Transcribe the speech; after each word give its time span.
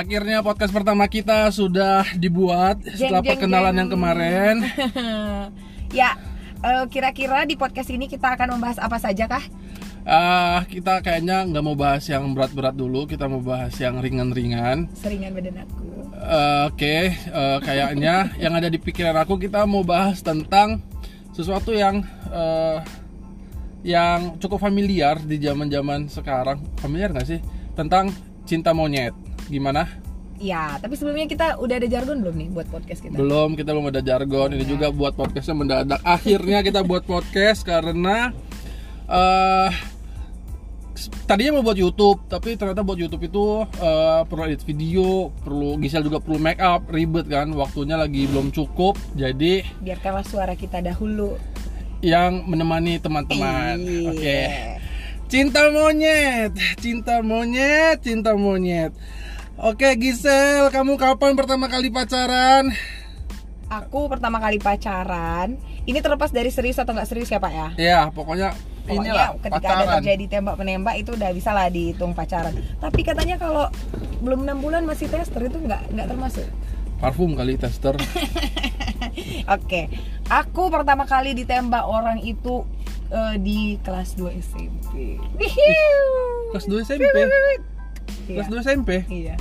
akhirnya 0.00 0.40
podcast 0.40 0.72
pertama 0.72 1.04
kita 1.04 1.52
sudah 1.52 2.08
dibuat 2.16 2.80
setelah 2.88 3.20
jeng, 3.20 3.36
perkenalan 3.36 3.68
jeng. 3.68 3.80
yang 3.84 3.88
kemarin. 3.92 4.54
ya, 6.00 6.10
eh, 6.64 6.84
kira-kira 6.88 7.44
di 7.44 7.60
podcast 7.60 7.92
ini 7.92 8.08
kita 8.08 8.32
akan 8.32 8.56
membahas 8.56 8.80
apa 8.80 8.96
saja 8.96 9.28
kah? 9.28 9.44
Ah, 10.08 10.64
kita 10.64 11.04
kayaknya 11.04 11.44
nggak 11.44 11.64
mau 11.64 11.76
bahas 11.76 12.08
yang 12.08 12.32
berat-berat 12.32 12.72
dulu, 12.72 13.04
kita 13.04 13.28
mau 13.28 13.44
bahas 13.44 13.76
yang 13.76 14.00
ringan-ringan. 14.00 14.88
Seringan 14.96 15.36
badan 15.36 15.68
aku. 15.68 15.84
Eh, 16.16 16.62
Oke, 16.72 16.96
eh, 17.12 17.58
kayaknya 17.60 18.32
yang 18.42 18.56
ada 18.56 18.72
di 18.72 18.80
pikiran 18.80 19.20
aku 19.20 19.36
kita 19.36 19.68
mau 19.68 19.84
bahas 19.84 20.24
tentang 20.24 20.80
sesuatu 21.36 21.76
yang 21.76 22.00
eh, 22.32 22.78
yang 23.84 24.40
cukup 24.40 24.64
familiar 24.64 25.20
di 25.20 25.36
zaman-zaman 25.36 26.08
sekarang. 26.08 26.64
Familiar 26.80 27.12
nggak 27.12 27.28
sih? 27.28 27.40
Tentang 27.76 28.08
cinta 28.48 28.72
monyet. 28.72 29.29
Gimana? 29.50 29.90
Ya, 30.40 30.80
tapi 30.80 30.96
sebelumnya 30.96 31.28
kita 31.28 31.60
udah 31.60 31.76
ada 31.76 31.84
jargon 31.84 32.24
belum 32.24 32.32
nih 32.38 32.48
buat 32.54 32.64
podcast 32.72 33.04
kita? 33.04 33.12
Belum, 33.18 33.52
kita 33.58 33.76
belum 33.76 33.92
ada 33.92 34.00
jargon. 34.00 34.56
Ini 34.56 34.64
juga 34.64 34.88
buat 34.88 35.12
podcastnya 35.12 35.52
mendadak. 35.52 36.00
Akhirnya 36.00 36.64
kita 36.64 36.80
buat 36.80 37.04
podcast 37.04 37.60
karena 37.60 38.32
eh 39.04 39.70
tadinya 41.28 41.60
mau 41.60 41.64
buat 41.64 41.76
YouTube, 41.76 42.24
tapi 42.28 42.56
ternyata 42.56 42.80
buat 42.80 42.96
YouTube 42.96 43.26
itu 43.28 43.68
eh, 43.84 44.20
perlu 44.24 44.42
edit 44.48 44.64
video, 44.64 45.28
perlu 45.44 45.76
Gisel 45.76 46.08
juga 46.08 46.24
perlu 46.24 46.40
make 46.40 46.60
up, 46.60 46.88
ribet 46.88 47.28
kan, 47.28 47.52
waktunya 47.52 48.00
lagi 48.00 48.24
belum 48.30 48.48
cukup. 48.48 48.96
Jadi 49.12 49.60
Biarkanlah 49.84 50.24
suara 50.24 50.54
kita 50.56 50.80
dahulu. 50.80 51.36
yang 52.00 52.48
menemani 52.48 52.96
teman-teman. 52.96 53.76
Iya. 53.76 54.08
Oke. 54.08 54.40
Cinta 55.28 55.68
monyet, 55.68 56.56
cinta 56.80 57.20
monyet, 57.20 58.00
cinta 58.00 58.32
monyet. 58.34 58.96
Oke 59.60 59.92
Gisel, 60.00 60.72
kamu 60.72 60.96
kapan 60.96 61.36
pertama 61.36 61.68
kali 61.68 61.92
pacaran? 61.92 62.72
Aku 63.68 64.08
pertama 64.08 64.40
kali 64.40 64.56
pacaran. 64.56 65.60
Ini 65.84 66.00
terlepas 66.00 66.32
dari 66.32 66.48
serius 66.48 66.80
atau 66.80 66.96
nggak 66.96 67.04
serius 67.04 67.28
ya 67.28 67.36
Pak 67.36 67.52
ya? 67.52 67.68
Ya, 67.76 68.00
pokoknya 68.08 68.56
Pokoknya 68.88 69.12
inilah 69.12 69.28
ketika 69.36 69.68
ada 69.68 69.84
pacaran. 69.84 69.94
terjadi 70.00 70.24
tembak 70.32 70.56
menembak 70.56 70.96
itu 70.96 71.12
udah 71.12 71.30
bisa 71.36 71.52
lah 71.52 71.68
dihitung 71.68 72.16
pacaran. 72.16 72.56
Tapi 72.80 73.00
katanya 73.04 73.36
kalau 73.36 73.68
belum 74.24 74.48
enam 74.48 74.64
bulan 74.64 74.88
masih 74.88 75.12
tester 75.12 75.44
itu 75.44 75.60
nggak 75.60 75.92
nggak 75.92 76.08
termasuk. 76.08 76.48
Parfum 76.96 77.36
kali 77.36 77.60
tester. 77.60 78.00
Oke, 79.60 79.92
aku 80.32 80.72
pertama 80.72 81.04
kali 81.04 81.36
ditembak 81.36 81.84
orang 81.84 82.16
itu 82.24 82.64
eh, 83.12 83.36
di 83.36 83.76
kelas 83.84 84.16
2 84.16 84.40
SMP. 84.40 85.20
Kelas 86.48 86.64
2 86.64 86.80
SMP. 86.80 87.16
Iya. 88.28 88.46
Kelas 88.46 88.48
2 88.50 88.66
SMP. 88.66 88.90
Iya. 89.10 89.34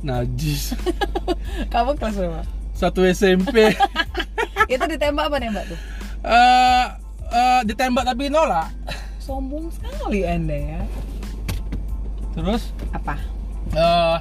Najis. 0.00 0.72
Kamu 1.72 1.96
kelas 2.00 2.14
berapa? 2.16 2.42
Satu 2.72 3.04
SMP. 3.04 3.74
itu 4.72 4.84
ditembak 4.86 5.28
apa 5.28 5.36
nembak 5.36 5.64
tuh? 5.68 5.78
Eh 6.24 6.86
eh, 7.30 7.60
ditembak 7.68 8.04
tapi 8.08 8.32
nolak. 8.32 8.72
Sombong 9.20 9.68
sekali 9.68 10.24
Anda 10.24 10.56
ya. 10.56 10.80
Terus 12.32 12.72
Apa? 12.94 13.18
eh 13.76 14.18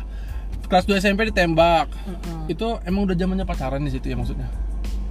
kelas 0.70 0.86
2 0.86 1.02
SMP 1.02 1.30
ditembak. 1.32 1.88
Mm-mm. 2.06 2.52
Itu 2.52 2.78
emang 2.86 3.08
udah 3.10 3.16
zamannya 3.18 3.46
pacaran 3.48 3.82
di 3.82 3.92
situ 3.94 4.12
ya 4.12 4.18
maksudnya. 4.20 4.50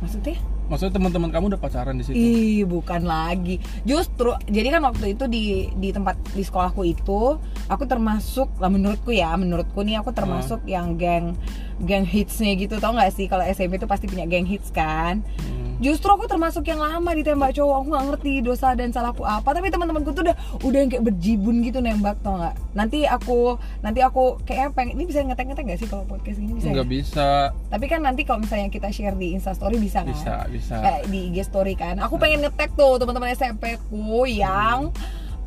Maksudnya? 0.04 0.38
Maksudnya 0.68 1.00
teman-teman 1.00 1.32
kamu 1.32 1.44
udah 1.56 1.60
pacaran 1.60 1.96
di 1.96 2.04
situ. 2.04 2.16
Ih, 2.16 2.62
bukan 2.68 3.08
lagi. 3.08 3.56
Justru, 3.88 4.36
jadi 4.44 4.76
kan 4.76 4.84
waktu 4.84 5.16
itu 5.16 5.24
di 5.24 5.72
di 5.72 5.88
tempat 5.90 6.20
di 6.36 6.44
sekolahku 6.44 6.84
itu, 6.84 7.40
aku 7.72 7.84
termasuk 7.88 8.52
lah 8.60 8.68
menurutku 8.68 9.10
ya, 9.10 9.32
menurutku 9.34 9.80
nih 9.80 9.98
aku 10.04 10.12
termasuk 10.12 10.60
yang 10.68 11.00
geng 11.00 11.34
geng 11.80 12.04
hitsnya 12.04 12.52
gitu, 12.60 12.76
tau 12.76 12.92
nggak 12.92 13.10
sih? 13.16 13.26
Kalau 13.26 13.42
SMP 13.48 13.80
itu 13.80 13.88
pasti 13.88 14.04
punya 14.06 14.28
geng 14.28 14.44
hits 14.44 14.68
kan. 14.68 15.24
Hmm. 15.24 15.57
Justru 15.78 16.10
aku 16.10 16.26
termasuk 16.26 16.66
yang 16.66 16.78
lama 16.78 17.14
ditembak 17.14 17.54
cowok, 17.54 17.74
aku 17.76 17.86
nggak 17.88 18.04
ngerti 18.10 18.32
dosa 18.42 18.74
dan 18.74 18.90
salahku 18.90 19.22
apa. 19.22 19.46
Tapi 19.46 19.70
teman-temanku 19.70 20.10
tuh 20.10 20.26
udah 20.26 20.36
udah 20.60 20.78
yang 20.78 20.90
kayak 20.90 21.04
berjibun 21.06 21.62
gitu 21.62 21.78
nembak, 21.78 22.18
tau 22.18 22.34
nggak? 22.34 22.54
Nanti 22.74 23.06
aku 23.06 23.54
nanti 23.78 24.02
aku 24.02 24.42
kayaknya 24.42 24.74
pengen 24.74 24.98
ini 24.98 25.06
bisa 25.06 25.22
ngetek-ngetek 25.22 25.64
nggak 25.64 25.78
sih 25.78 25.86
kalau 25.86 26.02
podcast 26.02 26.38
ini 26.38 26.52
bisa? 26.52 26.66
ya? 26.66 26.72
Nggak 26.74 26.90
bisa, 26.90 27.28
Tapi 27.70 27.84
kan 27.86 28.00
nanti 28.02 28.22
kalau 28.22 28.42
misalnya 28.42 28.66
kita 28.68 28.90
share 28.90 29.14
di 29.14 29.38
Insta 29.38 29.54
Story 29.54 29.78
bisa 29.78 30.02
kan? 30.02 30.10
bisa, 30.10 30.34
bisa. 30.50 30.74
eh, 30.82 31.00
di 31.06 31.30
IG 31.30 31.46
story 31.46 31.74
kan. 31.74 32.02
Aku 32.02 32.18
pengen 32.18 32.42
ngetek 32.42 32.74
tuh 32.74 32.98
teman-teman 32.98 33.30
SMP 33.30 33.78
ku 33.86 34.26
yang 34.26 34.90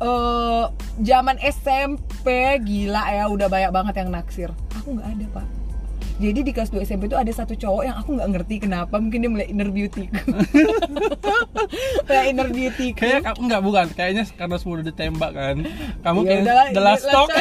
eh 0.00 0.64
zaman 0.98 1.36
SMP 1.38 2.26
gila 2.58 3.04
ya 3.06 3.24
udah 3.28 3.46
banyak 3.46 3.70
banget 3.70 3.94
yang 4.00 4.10
naksir. 4.10 4.50
Aku 4.74 4.96
nggak 4.96 5.08
ada 5.12 5.26
pak. 5.30 5.46
Jadi 6.14 6.40
di 6.40 6.52
kelas 6.52 6.68
2 6.68 6.82
SMP 6.82 7.06
itu 7.06 7.14
ada 7.14 7.28
satu 7.28 7.52
cowok 7.52 7.82
yang 7.82 7.94
aku 7.94 8.14
nggak 8.14 8.28
ngerti 8.30 8.54
kenapa 8.60 8.96
mungkin 8.96 9.18
dia 9.18 9.30
mulai 9.30 9.46
inner 9.46 9.68
beauty 9.68 10.06
mulai 12.02 12.24
inner 12.28 12.48
beauty 12.48 12.92
Kayak 12.92 13.24
kamu 13.24 13.38
enggak 13.42 13.62
bukan, 13.62 13.86
kayaknya 13.90 14.22
karena 14.30 14.56
semua 14.56 14.74
udah 14.76 14.86
ditembak 14.86 15.30
kan. 15.32 15.56
Kamu 16.00 16.18
Ya 16.20 16.28
kayak 16.28 16.42
udahlah, 16.42 16.66
the 16.70 16.82
last 16.82 17.04
talk. 17.06 17.28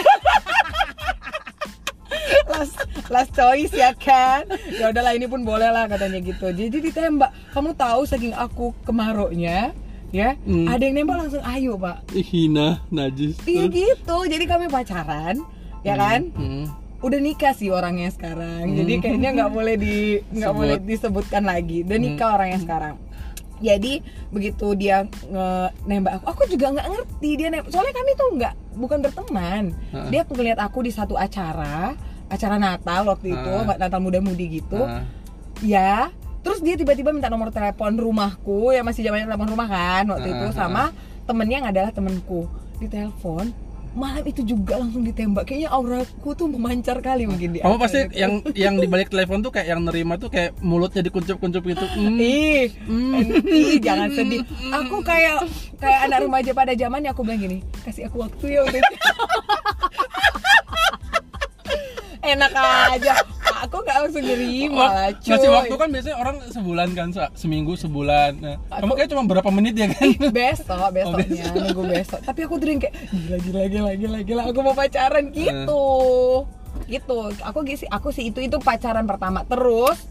last 2.51 2.75
last 3.07 3.31
choice 3.31 3.71
ya 3.71 3.91
kan 3.93 4.43
ya 4.69 4.91
udahlah 4.91 5.15
ini 5.15 5.25
pun 5.25 5.41
boleh 5.41 5.67
lah 5.67 5.87
katanya 5.87 6.19
gitu 6.19 6.51
jadi 6.51 6.73
ditembak 6.73 7.31
kamu 7.49 7.71
tahu 7.73 8.03
saking 8.03 8.35
aku 8.35 8.75
kemaroknya 8.83 9.71
ya 10.11 10.35
Hmm. 10.43 10.67
ada 10.67 10.83
yang 10.83 10.99
nembak 10.99 11.23
langsung 11.23 11.39
ayo 11.41 11.79
pak 11.79 12.03
Ih, 12.11 12.19
hina, 12.21 12.83
najis. 12.91 13.39
Iya 13.47 13.71
gitu, 13.71 14.17
jadi 14.27 14.43
kami 14.43 14.67
pacaran, 14.67 15.39
ya 15.81 15.95
kan? 15.95 16.27
Hmm. 16.35 16.67
Udah 17.01 17.17
nikah 17.17 17.51
sih 17.51 17.67
orangnya 17.67 18.09
sekarang, 18.09 18.65
Hmm. 18.67 18.77
jadi 18.77 18.93
kayaknya 18.99 19.29
nggak 19.33 19.51
boleh 19.51 19.75
di 19.75 19.95
nggak 20.23 20.53
boleh 20.53 20.77
disebutkan 20.79 21.43
lagi. 21.43 21.81
Udah 21.81 21.97
nikah 21.97 22.27
Hmm. 22.29 22.37
orangnya 22.37 22.59
sekarang. 22.59 22.95
Jadi 23.57 24.01
begitu 24.29 24.73
dia 24.73 25.05
nge- 25.05 25.71
nembak 25.85 26.17
aku, 26.17 26.25
aku 26.27 26.41
juga 26.47 26.73
nggak 26.73 26.87
ngerti 26.87 27.29
dia 27.35 27.47
nembak. 27.49 27.69
Soalnya 27.69 27.93
kami 27.93 28.11
tuh 28.15 28.29
nggak 28.33 28.53
bukan 28.75 28.97
berteman. 28.99 29.63
Heeh. 29.91 30.09
Dia 30.09 30.21
ngeliat 30.23 30.57
aku 30.57 30.81
di 30.81 30.89
satu 30.89 31.13
acara, 31.13 31.93
acara 32.25 32.55
Natal 32.57 33.05
waktu 33.05 33.27
itu, 33.31 33.53
Heeh. 33.61 33.77
Natal 33.77 33.99
muda-mudi 33.99 34.45
gitu. 34.57 34.81
Ah. 34.81 35.05
Ya, 35.59 36.09
terus 36.41 36.57
dia 36.59 36.73
tiba-tiba 36.73 37.09
minta 37.09 37.29
nomor 37.29 37.49
telepon 37.49 37.93
rumahku, 37.93 38.73
ya 38.73 38.81
masih 38.81 39.01
zamannya 39.03 39.25
telepon 39.25 39.49
rumah 39.51 39.67
kan 39.67 40.05
waktu 40.07 40.27
itu 40.31 40.45
Ah, 40.47 40.53
sama 40.55 40.83
temennya 41.23 41.61
yang 41.61 41.69
adalah 41.69 41.89
temenku. 41.89 42.49
Ditelepon, 42.77 43.53
malam 43.91 44.23
itu 44.23 44.41
juga 44.41 44.77
langsung 44.77 45.01
ditembak. 45.01 45.43
Kayaknya 45.43 45.69
auraku 45.69 46.29
tuh 46.31 46.47
memancar 46.47 46.97
kali 46.99 47.25
mungkin 47.25 47.51
di 47.51 47.59
Kamu 47.59 47.75
acara 47.75 47.83
pasti 47.83 47.99
itu. 48.01 48.15
yang 48.15 48.31
yang 48.53 48.75
di 48.75 48.87
balik 48.87 49.09
telepon 49.09 49.39
tuh 49.39 49.49
kayak 49.49 49.67
yang 49.67 49.81
nerima 49.83 50.15
tuh 50.15 50.27
kayak 50.27 50.55
mulutnya 50.59 51.01
dikuncup-kuncup 51.01 51.59
gitu. 51.61 51.85
Hmm. 51.91 52.15
Ih, 52.15 52.71
Hmm. 52.83 53.19
ih, 53.43 53.75
jangan 53.77 54.09
sedih. 54.09 54.41
Aku 54.71 55.01
kayak 55.01 55.43
kayak 55.77 55.99
anak 56.05 56.19
remaja 56.21 56.51
pada 56.51 56.71
zamannya 56.71 57.09
aku 57.09 57.21
bilang 57.21 57.41
gini, 57.41 57.57
kasih 57.81 58.07
aku 58.07 58.23
waktu 58.23 58.45
ya 58.49 58.61
udah. 58.63 58.81
Enak 62.23 62.51
aja. 62.53 63.13
Aku 63.61 63.77
gak 63.79 63.97
langsung 63.99 64.23
nerima 64.23 64.73
lah, 64.73 64.89
Wak- 65.07 65.21
ngasih 65.23 65.37
cuy. 65.43 65.55
waktu 65.55 65.75
kan 65.75 65.87
biasanya 65.89 66.17
orang 66.17 66.35
sebulan 66.47 66.87
kan, 66.91 67.07
seminggu 67.33 67.73
sebulan. 67.75 68.31
Nah, 68.35 68.57
kamu 68.73 68.81
Aku- 68.83 68.97
kayak 68.97 69.09
cuma 69.09 69.23
berapa 69.23 69.49
menit 69.49 69.73
ya 69.75 69.87
kan? 69.87 70.07
besok 70.31 70.89
besoknya 70.89 71.25
besok. 71.29 71.53
nunggu 71.55 71.83
besok 71.87 72.19
tapi 72.21 72.39
aku 72.41 72.55
yang 72.59 72.79
kayak 72.79 72.95
gila 73.07 73.37
gila 73.39 73.61
gila 73.67 73.91
gila 73.93 74.19
gila 74.21 74.41
aku 74.45 74.59
mau 74.59 74.73
pacaran 74.73 75.25
gitu 75.29 75.83
gitu 76.87 77.15
aku 77.39 77.57
sih 77.69 77.87
aku 77.87 78.09
sih 78.09 78.23
itu 78.25 78.39
itu 78.39 78.57
pacaran 78.57 79.05
pertama 79.05 79.43
terus 79.43 80.09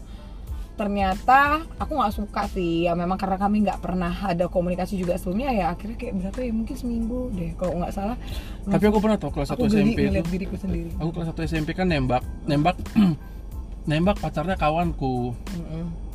ternyata 0.71 1.41
aku 1.75 1.93
nggak 1.93 2.15
suka 2.15 2.41
sih 2.47 2.85
ya 2.85 2.93
memang 2.93 3.13
karena 3.15 3.37
kami 3.37 3.61
nggak 3.61 3.79
pernah 3.79 4.09
ada 4.23 4.47
komunikasi 4.47 4.95
juga 4.95 5.13
sebelumnya 5.13 5.51
ya 5.51 5.65
akhirnya 5.69 5.93
kayak 5.95 6.13
berapa 6.17 6.39
ya 6.39 6.51
mungkin 6.51 6.75
seminggu 6.75 7.21
deh 7.31 7.51
kalau 7.53 7.73
nggak 7.77 7.91
salah 7.91 8.17
Tapi 8.63 8.83
aku 8.83 8.97
pernah 8.97 9.17
tau 9.17 9.29
kelas 9.29 9.49
aku 9.51 9.65
1 9.65 9.69
geli 9.69 9.93
SMP 9.93 9.99
itu. 10.01 10.29
diriku 10.31 10.55
sendiri 10.55 10.89
Aku 10.95 11.09
kelas 11.11 11.27
1 11.29 11.45
SMP 11.45 11.69
kan 11.71 11.85
nembak, 11.85 12.23
nembak 12.45 12.77
nembak 13.85 14.17
pacarnya 14.17 14.55
kawanku. 14.55 15.33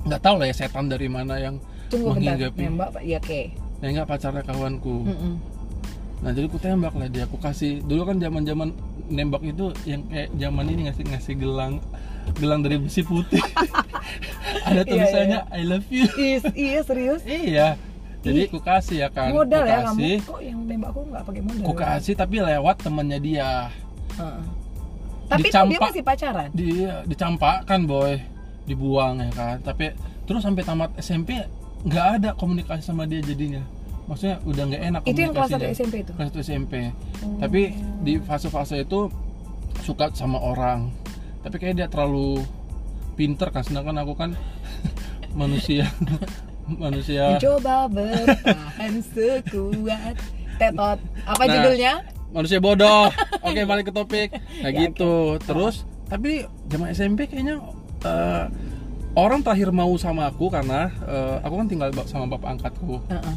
Nggak 0.06 0.20
tahu 0.22 0.34
lah 0.38 0.46
ya 0.46 0.54
setan 0.54 0.86
dari 0.86 1.10
mana 1.10 1.34
yang 1.36 1.58
tunggu 1.90 2.14
bentar 2.14 2.34
menghinggapi. 2.38 2.60
nembak 2.62 2.88
pak 2.94 3.02
ya 3.02 3.18
oke 3.18 3.42
Nembak 3.76 4.06
pacarnya 4.06 4.42
kawanku. 4.42 4.96
Mm-mm. 5.04 5.34
Nah 6.16 6.30
jadi 6.32 6.48
aku 6.48 6.56
tembak 6.56 6.94
lah 6.96 7.08
dia, 7.12 7.28
aku 7.28 7.36
kasih 7.36 7.84
dulu 7.84 8.08
kan 8.08 8.16
zaman 8.16 8.42
zaman 8.42 8.68
nembak 9.06 9.44
itu 9.44 9.68
yang 9.84 10.00
kayak 10.08 10.32
zaman 10.34 10.64
ini 10.66 10.80
ngasih 10.88 11.04
ngasih 11.06 11.34
gelang 11.36 11.74
gelang 12.40 12.64
dari 12.64 12.80
besi 12.80 13.04
putih. 13.04 13.38
Ada 14.66 14.82
Iya, 14.82 14.88
tulisannya 14.88 15.40
I 15.52 15.62
love 15.62 15.86
you. 15.92 16.08
Is, 16.16 16.42
iya 16.56 16.80
serius 16.82 17.22
iya. 17.22 17.68
Jadi 18.24 18.50
aku 18.50 18.58
kasih 18.58 19.06
ya 19.06 19.08
kan. 19.12 19.30
modal 19.30 19.62
ya 19.62 19.86
kamu 19.86 20.18
kok 20.18 20.40
yang 20.42 20.58
nembak 20.66 20.90
aku 20.90 21.00
nggak 21.06 21.22
pakai 21.22 21.42
modal 21.44 21.62
Aku 21.62 21.72
kasih 21.76 22.14
tapi 22.16 22.36
lewat 22.40 22.76
temennya 22.80 23.18
dia. 23.20 23.50
Heeh. 24.16 24.40
Tapi 25.26 25.42
tuh 25.42 25.50
dia 25.50 25.62
Dicampak. 25.68 25.88
masih 25.88 26.02
pacaran. 26.02 26.48
Dia 26.52 26.92
dicampakkan 27.02 27.80
boy, 27.82 28.14
dibuang 28.64 29.18
ya 29.18 29.30
kan. 29.32 29.56
Tapi 29.60 29.90
terus 30.22 30.40
sampai 30.40 30.62
tamat 30.62 30.90
SMP 30.96 31.42
nggak 31.82 32.06
ada 32.16 32.30
komunikasi 32.32 32.82
sama 32.82 33.04
dia 33.04 33.18
jadinya. 33.20 33.62
Maksudnya 34.06 34.38
udah 34.40 34.62
nggak 34.64 34.82
enak 34.84 35.00
Itu 35.02 35.18
yang 35.18 35.32
kelas 35.32 35.48
1 35.48 35.52
komunikasinya. 35.52 35.74
SMP 35.76 35.94
itu. 35.98 36.12
kelas 36.12 36.30
1 36.30 36.38
SMP 36.40 36.72
Oh. 37.16 37.38
tapi 37.38 37.60
di 38.00 38.14
fase-fase 38.18 38.76
itu 38.80 39.10
suka 39.78 40.12
sama 40.12 40.38
orang 40.38 40.94
tapi 41.40 41.56
kayak 41.56 41.74
dia 41.74 41.86
terlalu 41.86 42.38
pinter 43.14 43.48
kan 43.48 43.62
sedangkan 43.62 43.98
aku 43.98 44.14
kan 44.14 44.30
manusia 45.34 45.90
manusia 46.76 47.34
Mencoba 47.34 47.86
bertahan 47.88 48.94
sekuat 49.04 50.14
tetot. 50.56 50.98
Apa 51.24 51.42
Nah, 51.42 51.52
judulnya? 51.52 51.92
Manusia 52.28 52.58
bodoh 52.58 53.08
oke 53.46 53.60
balik 53.62 53.84
ke 53.84 53.92
topik 53.92 54.28
nah 54.60 54.68
Ya, 54.68 54.86
gitu 54.86 55.38
terus 55.40 55.82
tapi 56.06 56.42
zaman 56.66 56.90
SMP 56.90 57.24
kayaknya 57.24 57.58
eh, 58.02 58.44
orang 59.12 59.40
terakhir 59.40 59.70
mau 59.70 59.90
sama 59.96 60.26
aku 60.26 60.46
karena 60.48 60.86
eh, 61.02 61.36
aku 61.40 61.54
kan 61.56 61.66
tinggal 61.66 61.88
sama 62.04 62.26
bapak 62.28 62.48
angkatku 62.52 63.00
Heeh. 63.06 63.36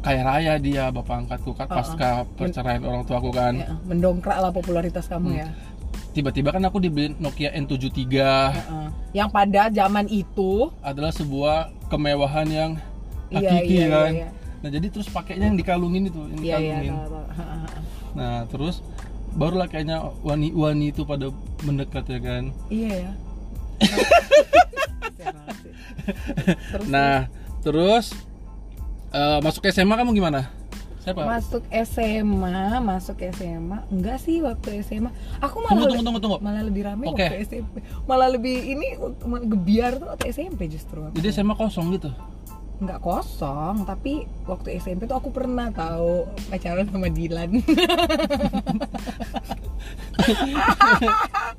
kaya 0.00 0.20
raya 0.20 0.54
dia 0.58 0.90
bapak 0.90 1.24
angkatku 1.24 1.50
kan 1.52 1.66
pasca 1.66 2.08
perceraian 2.30 2.82
orang 2.82 3.02
tuaku 3.02 3.30
kan 3.30 3.56
Ya, 3.56 3.72
mendongkrak 3.82 4.36
lah 4.36 4.50
popularitas 4.50 5.06
kamu 5.06 5.28
Hmm. 5.30 5.40
ya. 5.40 5.48
tiba-tiba 6.12 6.52
kan 6.52 6.62
aku 6.62 6.78
dibeliin 6.78 7.18
Nokia 7.18 7.50
N73 7.50 8.06
Heeh. 8.14 8.88
Yang 9.14 9.28
pada 9.30 9.62
zaman 9.68 10.06
itu 10.06 10.70
adalah 10.80 11.10
sebuah 11.10 11.56
kemewahan 11.88 12.46
yang 12.46 12.70
Iya, 13.32 13.50
hakiki 13.50 13.74
iya, 13.74 13.86
kan 13.88 14.10
iya, 14.12 14.20
iya. 14.20 14.28
Nah 14.64 14.72
jadi 14.72 14.88
terus 14.88 15.06
pakainya 15.06 15.46
yang 15.46 15.60
dikalungin 15.60 16.08
itu 16.08 16.16
yang 16.24 16.40
Iya 16.40 16.56
iya 16.56 16.76
dikalungin. 16.80 16.94
Heeh, 16.96 17.20
heeh. 17.36 17.82
nah 18.16 18.34
terus 18.48 18.80
barulah 19.30 19.68
kayaknya 19.68 20.00
wani-wani 20.22 20.88
itu 20.88 21.04
pada 21.04 21.28
mendekat 21.60 22.08
ya 22.08 22.18
kan 22.18 22.44
Iya 22.72 22.92
ya. 23.04 23.12
Terus, 26.72 26.86
nah 26.86 27.28
terus 27.60 28.12
eh, 29.10 29.38
masuk 29.40 29.64
SMA 29.66 29.94
kamu 29.94 30.10
gimana 30.14 30.48
siapa 31.00 31.20
masuk 31.20 31.60
SMA, 31.84 32.56
masuk 32.80 33.20
SMA. 33.30 33.78
Enggak 33.92 34.24
sih 34.24 34.40
waktu 34.40 34.80
SMA. 34.80 35.12
Aku 35.38 35.60
malah 35.60 35.76
tunggu 35.76 35.88
tunggu 35.92 36.00
tunggu 36.02 36.20
tunggu 36.20 36.38
malah 36.40 36.64
lebih 36.64 36.82
rame 36.82 37.04
Oke. 37.04 37.20
waktu 37.20 37.44
SMP. 37.44 37.74
Malah 38.04 38.28
lebih 38.32 38.56
ini 38.56 38.96
gebiar 39.44 40.00
tuh 40.00 40.08
waktu 40.08 40.32
SMP 40.32 40.64
justru. 40.66 41.04
aku. 41.04 41.12
jadi 41.14 41.28
SMA 41.30 41.52
kosong 41.54 41.92
gitu 41.92 42.08
nggak 42.74 43.00
kosong, 43.00 43.86
tapi 43.86 44.26
waktu 44.44 44.76
SMP 44.76 45.06
tuh 45.06 45.16
aku 45.16 45.30
pernah 45.30 45.70
tahu 45.70 46.26
pacaran 46.48 46.90
sama 46.90 47.06
Dilan. 47.06 47.50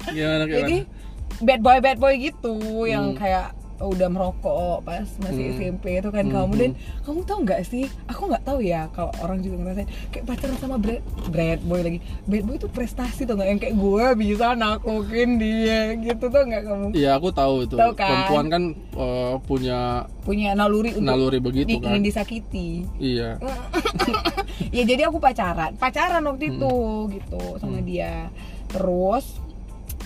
gimana 0.06 0.44
gimana 0.44 0.60
Jadi 0.60 0.78
bad 1.42 1.62
boy 1.62 1.78
bad 1.80 1.98
boy 1.98 2.14
gitu 2.16 2.56
yang 2.86 3.14
Hmm. 3.14 3.20
kayak 3.20 3.52
udah 3.78 4.08
merokok 4.08 4.82
pas 4.82 5.04
masih 5.20 5.46
Hmm. 5.46 5.58
SMP 5.58 5.86
itu 5.96 6.08
kan. 6.08 6.24
Hmm, 6.24 6.34
kamu 6.34 6.48
hmm. 6.50 6.62
dan 6.62 6.72
kamu 7.02 7.20
tahu 7.24 7.40
nggak 7.44 7.62
sih? 7.62 7.86
Aku 8.06 8.22
nggak 8.26 8.44
tahu 8.44 8.60
ya 8.60 8.88
kalau 8.90 9.12
orang 9.20 9.40
juga 9.40 9.56
ngerasain. 9.60 9.84
Kayak 10.10 10.26
pacaran 10.26 10.58
sama 10.58 10.78
bad, 10.78 11.02
bad 11.28 11.60
boy 11.62 11.82
lagi. 11.82 12.00
Bad 12.24 12.44
boy 12.44 12.56
itu 12.56 12.68
prestasi 12.68 13.22
tuh 13.24 13.36
nggak? 13.36 13.48
Yang 13.48 13.60
kayak 13.62 13.76
gue 13.76 14.06
bisa 14.18 14.46
naklukin 14.54 15.30
dia 15.36 15.80
gitu 15.94 16.26
tuh 16.26 16.42
nggak 16.42 16.64
kamu? 16.64 16.86
Iya 16.92 17.12
aku 17.14 17.30
tahu 17.30 17.56
itu. 17.64 17.76
Tahu 17.76 17.94
kan? 17.94 18.08
perempuan 18.08 18.46
kan 18.48 18.64
eh, 18.74 19.34
punya 19.42 19.80
punya 20.22 20.50
naluri 20.54 20.90
untuk 20.92 21.06
naluri 21.06 21.38
begitu 21.38 21.70
di- 21.70 21.78
kan. 21.78 21.92
ingin 21.92 22.04
disakiti. 22.04 22.70
Iya. 22.98 23.38
Ya 24.72 24.84
jadi 24.84 25.08
aku 25.08 25.20
pacaran. 25.20 25.76
Pacaran 25.76 26.24
waktu 26.26 26.48
itu 26.50 26.74
gitu 27.12 27.42
sama 27.58 27.78
Hmm. 27.78 27.86
dia. 27.86 28.28
Terus 28.68 29.40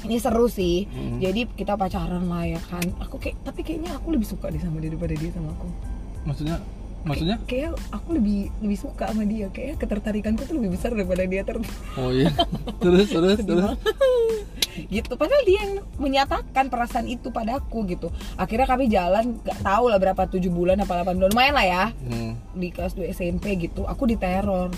ini 0.05 0.15
seru 0.21 0.47
sih. 0.47 0.87
Hmm. 0.87 1.19
jadi 1.19 1.47
kita 1.49 1.75
pacaran 1.75 2.25
lah 2.29 2.45
ya 2.47 2.61
kan. 2.69 2.85
Aku 3.03 3.19
kayak 3.19 3.39
tapi 3.43 3.65
kayaknya 3.65 3.95
aku 3.97 4.15
lebih 4.15 4.27
suka 4.27 4.47
deh 4.51 4.61
sama 4.61 4.79
dia 4.79 4.91
daripada 4.93 5.15
dia 5.15 5.31
sama 5.33 5.51
aku. 5.51 5.67
Maksudnya? 6.27 6.57
Maksudnya? 6.99 7.39
kayak 7.47 7.79
aku 7.95 8.19
lebih 8.19 8.51
lebih 8.59 8.77
suka 8.79 9.07
sama 9.07 9.23
dia. 9.23 9.47
Kayak 9.55 9.79
ketertarikanku 9.79 10.43
tuh 10.43 10.55
lebih 10.59 10.75
besar 10.75 10.91
daripada 10.91 11.23
dia 11.23 11.41
ter 11.47 11.55
oh 11.95 12.11
iya. 12.11 12.31
Terus 12.83 13.07
terus 13.07 13.39
terus. 13.43 13.63
gitu. 14.91 15.13
Padahal 15.15 15.43
dia 15.47 15.59
yang 15.63 15.73
menyatakan 15.95 16.67
perasaan 16.67 17.07
itu 17.07 17.31
padaku 17.31 17.87
gitu. 17.87 18.11
Akhirnya 18.35 18.67
kami 18.67 18.91
jalan 18.91 19.39
gak 19.43 19.59
tahu 19.63 19.91
lah 19.91 19.99
berapa 19.99 20.27
tujuh 20.27 20.51
bulan 20.51 20.79
apa 20.83 21.03
8 21.03 21.15
bulan. 21.19 21.31
Lumayan 21.31 21.55
lah 21.55 21.67
ya. 21.67 21.83
Hmm. 22.03 22.35
di 22.59 22.75
kelas 22.75 22.99
2 22.99 23.07
SMP 23.15 23.55
gitu 23.55 23.87
aku 23.87 24.03
diteror. 24.03 24.71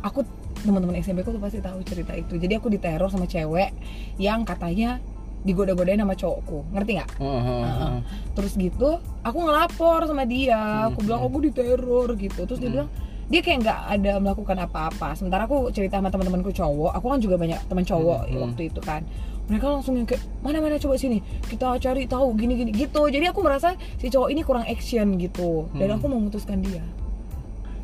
Aku 0.00 0.24
teman-teman 0.62 0.94
SMP 0.96 1.20
aku 1.20 1.34
tuh 1.34 1.42
pasti 1.42 1.58
tahu 1.58 1.82
cerita 1.82 2.12
itu. 2.14 2.34
Jadi 2.36 2.52
aku 2.56 2.66
diteror 2.66 3.06
sama 3.06 3.26
cewek 3.26 3.74
yang 4.16 4.42
katanya 4.42 5.02
digoda-godain 5.42 5.98
sama 5.98 6.14
cowokku. 6.14 6.70
Ngerti 6.70 6.90
nggak? 6.96 7.10
Oh, 7.18 7.26
oh, 7.26 7.62
oh, 7.66 7.66
oh. 7.66 8.00
terus 8.32 8.54
gitu 8.54 8.96
aku 9.20 9.38
ngelapor 9.42 10.06
sama 10.06 10.22
dia. 10.22 10.86
Aku 10.88 11.02
Hmm, 11.02 11.06
bilang 11.06 11.20
hmm. 11.20 11.28
aku 11.28 11.38
diteror 11.42 12.08
gitu. 12.14 12.40
Terus 12.46 12.58
dia 12.58 12.70
Hmm. 12.70 12.76
bilang 12.78 12.88
dia 13.26 13.40
kayak 13.40 13.58
nggak 13.60 13.78
ada 13.90 14.12
melakukan 14.18 14.56
apa-apa. 14.60 15.08
Sementara 15.12 15.44
aku 15.44 15.70
cerita 15.70 15.98
sama 15.98 16.08
teman-temanku 16.08 16.50
cowok 16.50 16.92
aku 16.92 17.06
kan 17.08 17.18
juga 17.18 17.34
banyak 17.34 17.58
teman 17.66 17.82
cowok 17.82 18.20
Hmm, 18.22 18.30
hmm. 18.30 18.42
waktu 18.46 18.62
itu 18.70 18.80
kan. 18.80 19.02
Mereka 19.42 19.66
langsung 19.68 19.98
yang 19.98 20.06
kayak 20.06 20.22
mana 20.38 20.62
mana 20.62 20.78
coba 20.78 20.94
sini. 20.94 21.18
Kita 21.42 21.74
cari 21.76 22.06
tahu 22.06 22.38
gini 22.38 22.54
gini 22.54 22.70
gitu. 22.70 23.02
Jadi 23.04 23.26
aku 23.26 23.42
merasa 23.42 23.74
si 23.98 24.06
cowok 24.06 24.30
ini 24.30 24.40
kurang 24.40 24.62
action 24.64 25.18
gitu. 25.18 25.66
Dan 25.74 25.90
aku 25.92 26.06
memutuskan 26.06 26.62
dia. 26.62 26.86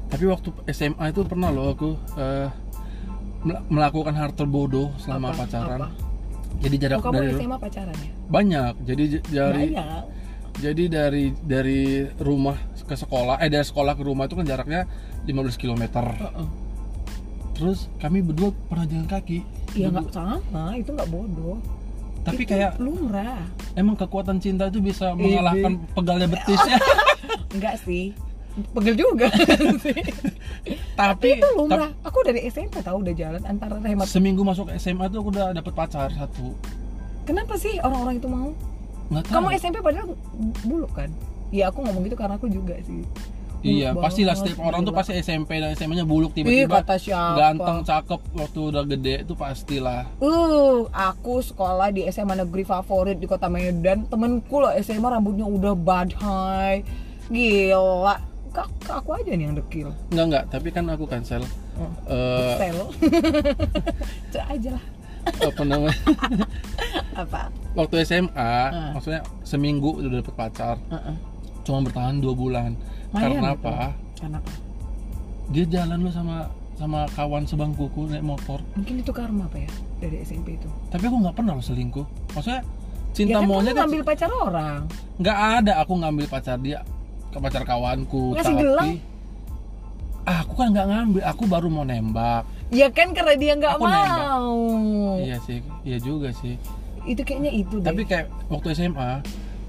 Tapi 0.08 0.24
waktu 0.24 0.48
SMA 0.70 1.10
itu 1.10 1.20
pernah 1.20 1.50
loh 1.50 1.74
aku 1.74 1.92
mel- 2.14 2.54
melakukan 3.68 4.12
hal 4.12 4.30
terbodoh 4.30 4.90
selama 4.96 5.30
Apa? 5.30 5.44
pacaran 5.44 5.78
Apa? 5.80 5.88
jadi 6.58 6.76
jarak 6.78 6.96
Oh, 6.98 7.04
kamu 7.04 7.18
dari 7.20 7.32
SMA 7.36 7.56
pacaran 7.56 7.94
ya? 7.94 8.10
banyak 8.26 8.72
jadi 8.82 9.04
dari 9.24 9.64
Banyak. 9.70 10.02
jadi 10.58 10.84
dari 10.88 11.24
dari 11.38 11.80
rumah 12.16 12.56
ke 12.80 12.94
sekolah 12.94 13.38
eh 13.38 13.46
dari 13.46 13.62
sekolah 13.62 13.92
ke 13.92 14.02
rumah 14.02 14.24
itu 14.24 14.34
kan 14.34 14.44
jaraknya 14.44 14.88
15 15.22 15.54
km 15.56 15.82
Heeh. 16.00 16.48
terus 17.52 17.86
kami 17.96 18.20
berdua 18.20 18.50
pernah 18.64 18.84
jalan 18.84 19.06
kaki 19.06 19.38
Iya 19.70 19.92
nggak 19.92 20.08
sama, 20.10 20.72
itu 20.74 20.88
nggak 20.88 21.06
bodoh. 21.06 21.60
tapi 22.24 22.42
Itu 22.42 22.50
kayak 22.50 22.80
lumrah. 22.80 23.44
emang 23.74 23.94
kekuatan 23.94 24.36
cinta 24.36 24.66
itu 24.66 24.80
bisa 24.80 25.12
mengalahkan 25.12 25.76
pegalnya 25.92 26.24
betisnya 26.26 26.80
Enggak 27.50 27.76
sih. 27.84 28.16
Pegel 28.68 28.94
juga 28.94 29.30
sih. 29.84 29.94
tapi 30.92 31.38
itu 31.38 31.48
lumrah. 31.54 31.94
Aku 32.02 32.20
dari 32.20 32.42
SMP 32.44 32.78
tahu 32.78 33.00
udah 33.00 33.14
jalan 33.14 33.42
antara 33.42 33.76
tapi 33.76 33.88
hemat. 33.88 34.06
seminggu 34.06 34.42
masuk 34.42 34.66
SMA 34.74 35.06
tuh 35.08 35.20
aku 35.20 35.30
udah 35.30 35.52
dapet 35.52 35.72
pacar 35.72 36.10
satu 36.10 36.52
Kenapa 37.22 37.54
sih 37.54 37.76
orang-orang 37.78 38.16
itu 38.16 38.26
mau? 38.26 38.50
nggak 39.08 39.24
tahu 39.24 39.34
Kamu 39.34 39.48
SMP 39.54 39.76
padahal 39.78 40.08
buluk 40.62 40.92
kan? 40.92 41.08
Iya 41.48 41.68
aku 41.68 41.80
ngomong 41.80 42.02
gitu 42.02 42.12
karena 42.12 42.34
aku 42.34 42.46
juga 42.46 42.76
sih. 42.82 43.04
iya 43.58 43.90
Buluk 43.90 44.04
pastilah 44.04 44.32
banget, 44.32 44.48
setiap 44.48 44.58
orang 44.64 44.80
tuh 44.82 44.92
pasti 44.92 45.12
SMP 45.16 45.50
dan 45.56 45.72
SMA 45.72 45.94
nya 45.94 46.04
buluk 46.04 46.30
tiba-tiba 46.30 46.78
ganteng 47.34 47.82
cakep 47.82 48.20
waktu 48.32 48.60
udah 48.64 48.84
gede 48.86 49.14
itu 49.22 49.34
pastilah 49.34 50.06
Uh, 50.18 50.86
aku 50.88 51.40
sekolah 51.40 51.88
di 51.88 52.06
SMA 52.06 52.38
negeri 52.38 52.62
favorit 52.62 53.16
di 53.16 53.24
kota 53.24 53.46
Medan. 53.46 54.04
Temenku 54.04 54.58
loh 54.58 54.70
SMA 54.76 55.08
rambutnya 55.08 55.44
udah 55.44 55.74
badai. 55.74 56.82
Gila. 57.28 58.16
Kak, 58.58 58.66
kak 58.82 58.96
aku 58.98 59.10
aja 59.14 59.30
nih 59.30 59.44
yang 59.44 59.54
dekil. 59.54 59.88
enggak 60.10 60.26
enggak 60.26 60.44
tapi 60.50 60.68
kan 60.68 60.84
aku 60.88 61.06
cancel 61.06 61.46
Oh. 61.78 62.90
Itu 64.26 64.38
aja 64.50 64.70
lah. 64.74 64.84
apa 65.28 65.62
namanya 65.62 65.94
Apa? 67.22 67.52
waktu 67.74 68.02
SMA 68.02 68.32
Ah. 68.34 68.90
maksudnya 68.90 69.20
seminggu 69.42 69.94
udah 69.94 70.10
dapet 70.16 70.34
pacar 70.34 70.74
Heeh. 70.88 71.14
cuma 71.62 71.84
bertahan 71.84 72.18
dua 72.18 72.32
bulan 72.32 72.72
Lumayan 72.74 73.14
karena 73.14 73.38
gitu. 73.44 73.54
apa 73.60 73.76
Karena 74.16 74.38
apa? 74.38 74.52
dia 75.48 75.64
jalan 75.68 75.98
lo 76.00 76.10
sama 76.10 76.36
sama 76.74 77.00
kawan 77.12 77.44
sebangkuku 77.44 78.08
naik 78.08 78.24
motor 78.24 78.58
Mungkin 78.74 78.94
itu 78.98 79.10
karma 79.10 79.44
apa 79.44 79.58
ya 79.60 79.70
dari 79.98 80.18
SMP 80.22 80.56
itu. 80.56 80.68
tapi 80.88 81.04
aku 81.04 81.16
nggak 81.20 81.36
pernah 81.36 81.52
lo 81.52 81.62
selingkuh 81.62 82.06
maksudnya 82.32 82.62
cinta 83.10 83.30
ya 83.30 83.36
kan 83.36 83.46
maunya 83.46 83.70
kamu 83.70 83.78
ngambil 83.84 84.02
pacar 84.04 84.30
orang. 84.32 84.80
nggak 85.16 85.38
ada 85.56 85.72
aku 85.78 85.92
ngambil 85.94 86.26
pacar 86.26 86.56
dia 86.58 86.80
ke 87.28 87.38
pacar 87.38 87.62
kawanku 87.62 88.32
Ngasih 88.32 88.44
tapi 88.46 88.62
gelang? 88.62 88.90
ah, 90.24 90.38
aku 90.40 90.52
kan 90.54 90.68
nggak 90.70 90.86
ngambil 90.86 91.22
aku 91.24 91.42
baru 91.44 91.68
mau 91.68 91.82
nembak 91.82 92.44
Ya 92.68 92.88
kan 92.88 93.10
karena 93.10 93.32
dia 93.32 93.52
nggak 93.54 93.72
Aku 93.74 93.84
nembak. 93.84 94.08
mau. 94.18 94.56
iya 95.18 95.36
sih 95.40 95.58
iya 95.82 95.96
juga 95.96 96.28
sih 96.32 96.56
Itu 97.02 97.20
kayaknya 97.22 97.48
itu 97.50 97.78
deh. 97.78 97.86
tapi 97.86 98.02
kayak 98.02 98.28
waktu 98.46 98.72
SMA 98.72 99.10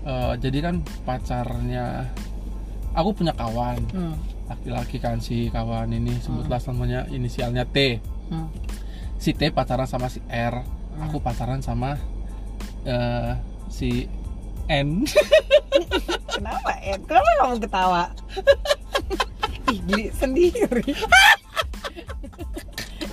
eh, 0.02 0.34
jadi 0.38 0.58
kan 0.62 0.76
pacarnya 1.04 2.08
aku 2.92 3.10
punya 3.14 3.32
kawan 3.32 3.80
Hmm. 3.90 4.16
laki-laki 4.46 4.98
kan 4.98 5.18
si 5.18 5.48
kawan 5.48 5.88
ini 5.90 6.18
sebutlah 6.18 6.60
namanya 6.66 7.08
inisialnya 7.08 7.64
T 7.66 8.00
Hmm. 8.28 8.48
si 9.16 9.32
T 9.32 9.48
pacaran 9.50 9.84
sama 9.84 10.08
si 10.08 10.20
R 10.26 10.60
aku 11.00 11.18
pacaran 11.18 11.60
sama 11.60 11.96
eh, 12.84 13.32
si 13.70 14.08
N 14.66 15.04
Kenapa 16.36 16.72
Ed? 16.80 17.00
Kenapa 17.04 17.30
kamu 17.38 17.56
ketawa? 17.60 18.04
Ih, 19.70 19.80
geli 19.84 20.06
sendiri. 20.12 20.82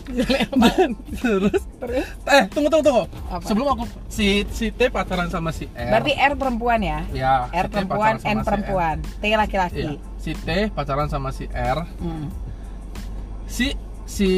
Terus 0.06 1.62
Terus? 1.76 2.06
eh 2.24 2.44
tunggu 2.48 2.68
tunggu 2.70 2.84
tunggu 2.84 3.04
Apa? 3.28 3.42
sebelum 3.42 3.68
aku 3.74 3.84
si 4.06 4.46
si 4.48 4.70
T 4.70 4.86
pacaran 4.86 5.26
sama 5.28 5.50
si 5.50 5.66
R 5.68 5.90
Berarti 5.90 6.12
R 6.14 6.32
perempuan 6.34 6.80
ya? 6.80 7.02
ya 7.10 7.50
R 7.50 7.66
si 7.66 7.68
T 7.68 7.74
perempuan, 7.74 8.14
N 8.16 8.22
si 8.38 8.44
perempuan, 8.44 8.96
T 9.02 9.24
R. 9.26 9.36
laki-laki. 9.36 9.82
Iya, 9.82 9.92
si 10.16 10.32
T 10.32 10.48
pacaran 10.70 11.08
sama 11.08 11.34
si 11.34 11.50
R 11.50 11.78
Hmm. 11.98 12.30
si 13.46 13.74
si 14.06 14.30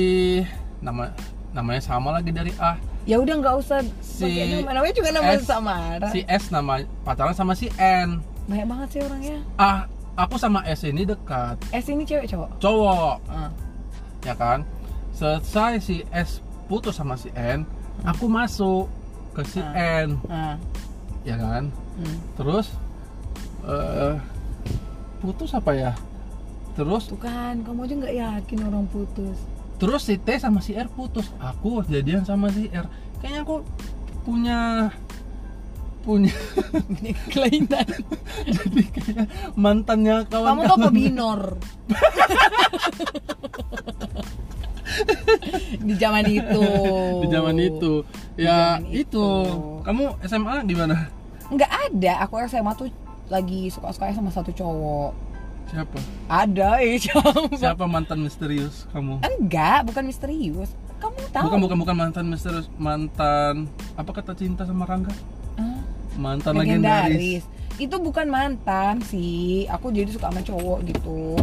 nama 0.81 1.13
namanya 1.51 1.81
sama 1.83 2.11
lagi 2.11 2.31
dari 2.31 2.53
A 2.57 2.81
ya 3.09 3.17
udah 3.17 3.35
nggak 3.35 3.57
usah. 3.57 3.81
Si 3.99 4.29
nama. 4.61 4.77
Namanya 4.77 4.95
juga 4.95 5.11
nama 5.11 5.33
S- 5.33 5.49
samaran 5.49 6.11
si 6.13 6.21
S 6.23 6.45
nama 6.53 6.73
pacaran 7.03 7.33
sama 7.33 7.57
si 7.57 7.73
N. 7.75 8.21
Banyak 8.45 8.67
banget 8.67 8.89
sih 8.93 9.01
orangnya. 9.01 9.39
Ah 9.57 9.89
aku 10.15 10.37
sama 10.37 10.61
S 10.63 10.85
ini 10.85 11.03
dekat. 11.03 11.57
S 11.73 11.89
ini 11.89 12.05
cewek 12.05 12.29
cowok? 12.29 12.51
Cowok. 12.61 13.17
Ah. 13.27 13.51
ya 14.21 14.35
kan? 14.35 14.61
Selesai 15.11 15.81
si 15.81 15.97
S 16.11 16.39
putus 16.67 16.95
sama 16.95 17.17
si 17.17 17.33
N 17.33 17.65
aku 18.05 18.29
masuk 18.29 18.87
ke 19.33 19.43
si 19.43 19.59
Ah. 19.59 20.05
N. 20.05 20.09
Ah. 20.29 20.55
ya 21.25 21.35
kan? 21.35 21.73
Hmm. 21.97 22.19
terus 22.37 22.71
eh 23.65 24.15
putus 25.19 25.51
apa 25.51 25.73
ya? 25.73 25.93
Terus 26.73 27.11
tuh 27.11 27.19
kan 27.19 27.59
kamu 27.61 27.85
aja 27.85 27.95
nggak 27.97 28.15
yakin 28.17 28.59
orang 28.65 28.87
putus 28.87 29.39
terus 29.79 30.03
si 30.05 30.19
T 30.19 30.29
sama 30.37 30.59
si 30.59 30.75
R 30.75 30.91
putus. 30.91 31.31
Aku 31.39 31.87
jadian 31.87 32.27
sama 32.27 32.51
si 32.51 32.67
R. 32.69 32.91
Kayaknya 33.23 33.41
aku 33.47 33.63
punya 34.27 34.91
punya 36.03 36.35
ini 36.99 37.15
kelainan. 37.31 37.87
Jadi 38.59 38.83
kayak 38.91 39.55
mantannya 39.55 40.27
kamu 40.27 40.43
kawan 40.43 40.67
tuh 40.67 40.77
apa 40.79 40.91
binor 40.91 41.41
di 45.89 45.95
zaman 45.95 46.27
itu. 46.27 46.63
Di 47.23 47.27
zaman 47.31 47.57
itu. 47.61 48.03
Di 48.35 48.43
ya 48.43 48.83
zaman 48.83 48.91
itu. 48.91 49.07
itu. 49.07 49.27
kamu 49.87 50.05
SMA 50.27 50.55
gimana? 50.67 51.07
Nggak 51.55 51.71
ada. 51.71 52.27
Aku 52.27 52.43
SMA 52.49 52.73
tuh 52.75 52.91
lagi 53.29 53.69
suka 53.69 53.93
suka 53.93 54.17
sama 54.17 54.33
satu 54.33 54.51
cowok 54.51 55.28
siapa? 55.69 55.99
Ada 56.27 56.81
eh 56.81 56.97
siapa? 56.97 57.29
Siapa 57.53 57.85
mantan 57.85 58.21
misterius 58.21 58.89
kamu? 58.91 59.21
Enggak 59.21 59.85
bukan 59.85 60.05
misterius. 60.05 60.71
Kamu 60.99 61.15
tahu? 61.31 61.45
Bukan 61.47 61.59
bukan 61.63 61.77
bukan 61.79 61.97
mantan 61.97 62.25
misterius. 62.27 62.67
Mantan 62.75 63.69
apa 63.95 64.11
kata 64.11 64.33
cinta 64.35 64.65
sama 64.65 64.89
Rangga? 64.89 65.13
Ah, 65.55 65.79
mantan 66.17 66.57
legendaris, 66.57 67.15
legendaris. 67.15 67.45
Itu 67.79 67.97
bukan 68.01 68.27
mantan 68.27 69.05
sih. 69.05 69.69
Aku 69.71 69.95
jadi 69.95 70.11
suka 70.11 70.33
sama 70.33 70.43
cowok 70.43 70.79
gitu. 70.89 71.39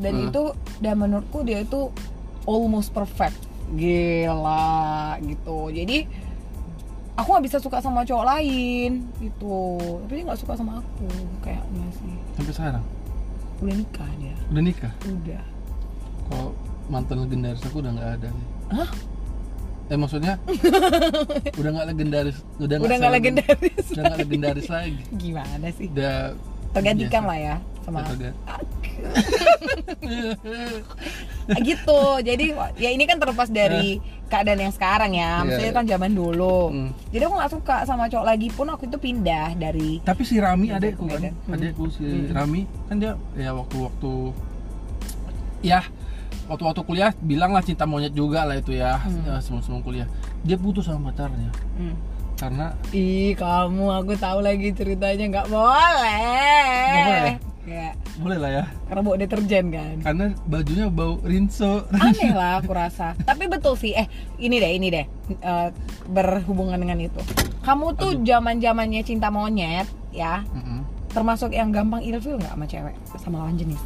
Dan 0.00 0.12
Hmm. 0.16 0.26
itu 0.30 0.42
dan 0.80 0.96
menurutku 0.96 1.44
dia 1.44 1.60
itu 1.60 1.92
almost 2.48 2.94
perfect. 2.94 3.36
Gila 3.74 5.18
gitu. 5.20 5.68
Jadi 5.68 6.08
aku 7.12 7.28
nggak 7.28 7.44
bisa 7.44 7.58
suka 7.60 7.84
sama 7.84 8.08
cowok 8.08 8.24
lain 8.24 9.04
gitu. 9.20 9.76
Tapi 10.06 10.12
dia 10.16 10.24
nggak 10.24 10.40
suka 10.40 10.56
sama 10.56 10.80
aku 10.80 11.04
kayaknya 11.44 11.86
sih. 12.00 12.14
Sampai 12.38 12.54
sekarang 12.56 12.84
udah 13.62 13.74
nikah 13.78 14.10
dia. 14.18 14.34
Udah 14.50 14.62
nikah? 14.62 14.92
Udah. 15.06 15.42
Kalau 16.26 16.48
mantan 16.90 17.16
legendaris 17.22 17.62
aku 17.62 17.78
udah 17.78 17.92
nggak 17.94 18.10
ada 18.18 18.28
sih 18.28 18.46
Hah? 18.74 18.90
eh 19.92 19.98
maksudnya? 20.00 20.34
Udah 21.60 21.70
nggak 21.76 21.86
legendaris 21.92 22.38
udah 22.56 22.76
udah 22.80 22.96
nggak 22.96 23.12
legendaris. 23.12 23.86
Udah 23.92 24.02
nggak 24.08 24.20
legendaris 24.24 24.68
lagi. 24.72 25.02
Gimana 25.20 25.66
sih? 25.76 25.92
Udah 25.92 26.32
tergantikan 26.72 27.28
lah 27.28 27.36
ya 27.36 27.56
sama 27.84 28.00
gitu. 31.68 32.00
Jadi 32.24 32.46
ya 32.80 32.88
ini 32.88 33.04
kan 33.04 33.20
terlepas 33.20 33.52
dari 33.52 34.00
keadaan 34.32 34.60
yang 34.62 34.72
sekarang 34.72 35.12
ya 35.12 35.44
maksudnya 35.44 35.68
Iya. 35.68 35.76
kan 35.76 35.84
zaman 35.86 36.12
dulu 36.12 36.58
Hmm. 36.66 36.90
jadi 37.08 37.22
aku 37.22 37.34
nggak 37.34 37.52
suka 37.52 37.76
sama 37.84 38.08
cowok 38.08 38.24
lagi 38.24 38.48
pun 38.48 38.66
aku 38.66 38.82
itu 38.84 38.96
pindah 38.96 39.52
dari 39.54 40.00
tapi 40.00 40.22
si 40.22 40.36
Rami 40.36 40.72
adekku 40.72 41.04
kan. 41.04 41.20
Hmm. 41.20 41.52
adekku 41.52 41.84
si 41.86 42.00
Hmm. 42.02 42.32
Rami 42.32 42.60
kan 42.88 42.96
dia 42.96 43.12
ya 43.34 43.52
waktu-waktu 43.52 44.12
ya 45.62 45.80
waktu-waktu 46.42 46.80
kuliah 46.82 47.12
bilang 47.20 47.52
lah 47.52 47.60
cinta 47.60 47.84
monyet 47.84 48.12
juga 48.12 48.42
lah 48.42 48.56
itu 48.56 48.72
ya 48.72 48.98
Hmm. 48.98 49.22
ya, 49.22 49.36
sebelum-sebelum 49.38 49.82
kuliah 49.82 50.08
dia 50.40 50.56
putus 50.56 50.84
sama 50.84 51.08
pacarnya 51.08 51.52
Hmm. 51.76 51.94
karena 52.34 52.74
ih 52.90 53.32
kamu 53.32 53.86
aku 53.94 54.16
tahu 54.16 54.40
lagi 54.40 54.72
ceritanya 54.72 55.24
nggak 55.30 55.48
boleh 55.48 56.24
Nggak 56.88 57.06
boleh? 57.06 57.36
Ya. 57.66 57.94
Boleh 58.18 58.38
lah 58.38 58.50
ya. 58.50 58.64
Karena 58.90 59.00
bawa 59.02 59.16
deterjen 59.18 59.64
kan. 59.70 59.96
Karena 60.02 60.26
bajunya 60.46 60.86
bau 60.90 61.18
rinso. 61.22 61.86
Aneh 61.94 62.32
lah 62.40 62.62
aku 62.62 62.74
rasa. 62.74 63.14
Tapi 63.22 63.46
betul 63.46 63.78
sih. 63.78 63.94
Eh 63.94 64.06
ini 64.42 64.58
deh 64.58 64.72
ini 64.74 64.88
deh. 64.90 65.06
Eh, 65.38 65.68
berhubungan 66.10 66.78
dengan 66.78 66.98
itu. 66.98 67.20
Kamu 67.62 67.94
tuh 67.94 68.18
zaman 68.26 68.58
zamannya 68.58 69.02
cinta 69.06 69.30
monyet 69.30 69.86
ya. 70.10 70.42
Mm-mm. 70.52 70.84
termasuk 71.12 71.52
yang 71.52 71.68
gampang 71.68 72.00
ilfil 72.00 72.40
nggak 72.40 72.56
sama 72.56 72.64
cewek? 72.64 72.96
Sama 73.20 73.36
lawan 73.44 73.60
jenis? 73.60 73.76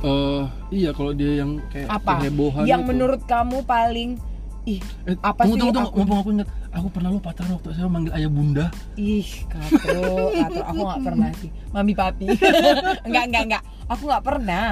Eh, 0.00 0.42
iya 0.72 0.90
kalau 0.96 1.12
dia 1.12 1.44
yang 1.44 1.60
kayak 1.68 1.86
apa? 1.92 2.24
kehebohan 2.24 2.64
yang 2.64 2.82
itu. 2.82 2.90
menurut 2.90 3.20
kamu 3.28 3.62
paling 3.68 4.16
ih 4.62 4.80
Eh, 5.04 5.16
apa 5.18 5.40
tunggu, 5.40 5.54
sih 5.54 5.60
tunggu, 5.62 5.72
tunggu. 5.72 5.88
aku- 5.88 5.98
mumpung 5.98 6.18
aku 6.18 6.30
ingat 6.32 6.48
aku 6.70 6.86
pernah 6.90 7.08
lo 7.08 7.18
pacaran 7.18 7.50
waktu 7.52 7.68
saya 7.72 7.86
manggil 7.86 8.12
ayah 8.12 8.28
bunda. 8.28 8.66
Ih 8.94 9.28
katro 9.46 10.02
katro 10.30 10.62
aku 10.62 10.80
nggak 10.82 11.02
pernah 11.02 11.30
sih. 11.34 11.50
Mami 11.70 11.92
papi. 11.92 12.26
Enggak 13.06 13.24
enggak 13.26 13.42
enggak 13.46 13.62
aku 13.86 14.02
nggak 14.04 14.24
pernah. 14.24 14.66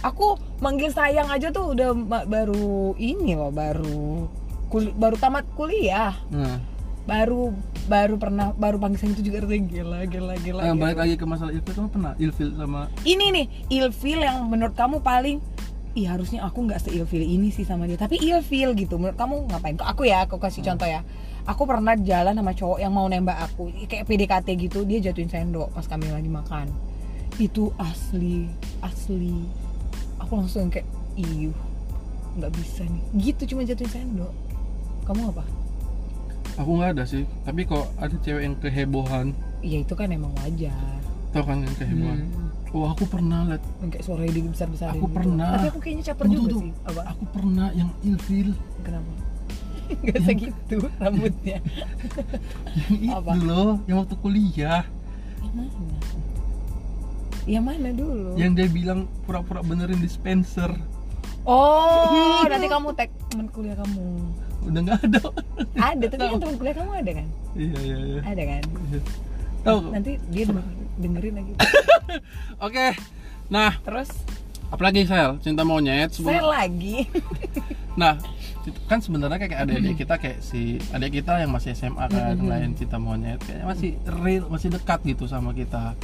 Aku 0.00 0.26
manggil 0.58 0.88
sayang 0.88 1.26
aja 1.26 1.48
tuh 1.48 1.72
udah 1.72 1.90
baru 2.24 2.68
ini 2.96 3.34
loh 3.34 3.50
baru 3.50 4.30
kul- 4.68 4.92
baru 4.92 5.16
tamat 5.16 5.44
kuliah. 5.52 6.14
Nah. 6.28 6.58
Baru 7.04 7.56
baru 7.84 8.14
pernah 8.14 8.52
baru 8.52 8.76
panggil 8.76 8.98
sayang 8.98 9.14
itu 9.14 9.24
juga 9.26 9.42
rasanya 9.42 9.64
gila 9.66 9.98
gila 10.04 10.34
gila, 10.36 10.60
eh, 10.60 10.66
gila. 10.66 10.76
balik 10.78 10.98
lagi 10.98 11.14
ke 11.14 11.24
masalah 11.24 11.50
itu. 11.50 11.66
Kamu 11.66 11.88
pernah 11.88 12.12
ilfil 12.16 12.52
sama 12.52 12.86
ini 13.02 13.26
nih 13.30 13.46
ilfil 13.72 14.20
yang 14.20 14.44
menurut 14.44 14.72
kamu 14.72 15.00
paling 15.00 15.40
Ih 15.98 16.06
harusnya 16.06 16.46
aku 16.46 16.62
nggak 16.62 16.78
seilfil 16.78 17.26
ini 17.26 17.50
sih 17.50 17.66
sama 17.66 17.90
dia. 17.90 17.98
Tapi 17.98 18.22
ilfil 18.22 18.78
gitu. 18.78 19.02
Menurut 19.02 19.18
kamu 19.18 19.50
ngapain? 19.50 19.74
Kok 19.74 19.88
Aku 19.90 20.06
ya, 20.06 20.22
aku 20.22 20.38
kasih 20.38 20.62
contoh 20.62 20.86
ya. 20.86 21.02
Aku 21.42 21.66
pernah 21.66 21.98
jalan 21.98 22.38
sama 22.38 22.54
cowok 22.54 22.78
yang 22.78 22.94
mau 22.94 23.10
nembak 23.10 23.34
aku. 23.50 23.74
Kayak 23.90 24.06
PDKT 24.06 24.48
gitu 24.68 24.86
Dia 24.86 25.00
jatuhin 25.00 25.26
sendok 25.26 25.74
pas 25.74 25.82
kami 25.90 26.06
lagi 26.06 26.30
makan. 26.30 26.70
Itu 27.42 27.74
asli 27.82 28.46
Asli. 28.78 29.42
Aku 30.22 30.38
langsung 30.38 30.70
kayak 30.70 30.86
Iyuh 31.18 31.56
nggak 32.38 32.54
bisa 32.54 32.86
nih. 32.86 33.02
Gitu 33.18 33.54
cuma 33.54 33.66
jatuhin 33.66 33.90
sendok. 33.90 34.30
Kamu 35.02 35.34
apa? 35.34 35.42
aku 36.58 36.70
nggak 36.74 36.90
ada 36.98 37.04
sih. 37.06 37.24
Tapi 37.46 37.64
kok 37.64 37.86
ada 37.96 38.16
cewek 38.18 38.42
yang 38.42 38.56
kehebohan. 38.58 39.26
Iya 39.62 39.78
itu 39.86 39.94
kan 39.94 40.10
emang 40.10 40.34
wajar. 40.42 41.00
Tau 41.30 41.42
kan 41.46 41.62
yang 41.62 41.74
kehebohan? 41.78 42.18
Hmm. 42.26 42.47
Oh 42.70 42.86
aku 42.86 43.04
pernah 43.04 43.46
liat 43.46 43.62
Yang 43.78 43.90
Kayak 43.90 44.04
suaranya 44.04 44.30
dia 44.30 44.42
besar-besar 44.46 44.88
Aku 44.90 45.06
pernah. 45.08 45.50
Tapi 45.54 45.68
aku 45.68 45.80
kayaknya 45.80 46.04
caper 46.06 46.24
Tunggu, 46.24 46.36
juga 46.38 46.50
tunggu. 46.50 46.62
sih 46.62 46.72
Apa? 46.84 47.00
aku 47.08 47.24
pernah 47.30 47.66
yang 47.72 47.90
ilfil 48.02 48.48
Kenapa? 48.80 49.12
Gak 50.04 50.18
segitu 50.22 50.76
rambutnya 50.98 51.58
yang 52.92 53.16
Apa? 53.16 53.30
itu 53.30 53.38
loh 53.42 53.70
yang 53.84 53.96
waktu 53.98 54.16
kuliah 54.18 54.82
Yang 55.40 55.52
mana? 55.54 55.96
Yang 57.48 57.64
mana 57.64 57.88
dulu? 57.90 58.30
yang 58.36 58.52
dia 58.52 58.68
bilang 58.68 59.00
pura-pura 59.24 59.60
benerin 59.60 59.96
dispenser 59.98 60.68
Oh, 61.48 62.44
nanti 62.44 62.68
kamu 62.68 62.92
tag 62.92 63.08
teman 63.26 63.48
kuliah 63.48 63.72
kamu. 63.74 64.04
udah 64.68 64.80
nggak 64.84 65.00
ada 65.00 65.20
Ada, 65.74 66.04
tapi 66.06 66.20
kan 66.26 66.36
teman 66.38 66.56
kuliah 66.56 66.76
kamu 66.76 66.90
ada 66.94 67.10
kan? 67.14 67.26
iya 67.56 67.78
iya 67.80 67.96
iya 68.04 68.20
Ada 68.22 68.42
kan? 68.44 68.62
tahu 69.58 69.78
Nanti 69.88 70.10
dia 70.28 70.44
dengerin 70.98 71.34
lagi. 71.38 71.52
oke 72.66 72.86
nah 73.48 73.72
Terus 73.80 74.10
apalagi 74.68 75.08
sel 75.08 75.40
cinta 75.40 75.64
monyet 75.64 76.12
saya 76.12 76.42
sebelum 76.42 76.52
lagi. 76.52 77.08
nah 78.00 78.20
kan 78.84 79.00
sebenarnya 79.00 79.40
kayak 79.40 79.64
adik-adik 79.64 79.96
kita 79.96 80.14
kayak 80.20 80.38
si 80.44 80.76
adik 80.92 81.24
kita 81.24 81.40
yang 81.40 81.48
masih 81.48 81.72
SMA 81.72 82.04
kan 82.04 82.36
Mm-mm. 82.36 82.52
lain 82.52 82.76
cinta 82.76 83.00
monyet 83.00 83.40
kayaknya 83.40 83.64
masih 83.64 83.90
real 84.20 84.44
masih 84.52 84.68
dekat 84.68 85.00
gitu 85.08 85.24
sama 85.24 85.56
kita 85.56 85.96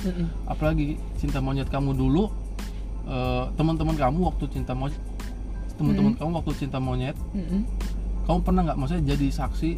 apalagi 0.49 0.97
cinta 1.21 1.45
monyet 1.45 1.69
kamu 1.69 1.93
dulu 1.93 2.33
eh, 3.05 3.45
teman-teman 3.61 3.93
kamu 4.01 4.33
waktu 4.33 4.49
cinta 4.49 4.73
monyet 4.73 4.97
teman-teman 5.77 6.17
kamu 6.17 6.31
waktu 6.41 6.53
cinta 6.57 6.81
monyet 6.81 7.17
Mm-mm. 7.37 7.69
kamu 8.25 8.39
pernah 8.41 8.61
nggak 8.65 8.79
maksudnya 8.81 9.13
jadi 9.13 9.27
saksi 9.29 9.71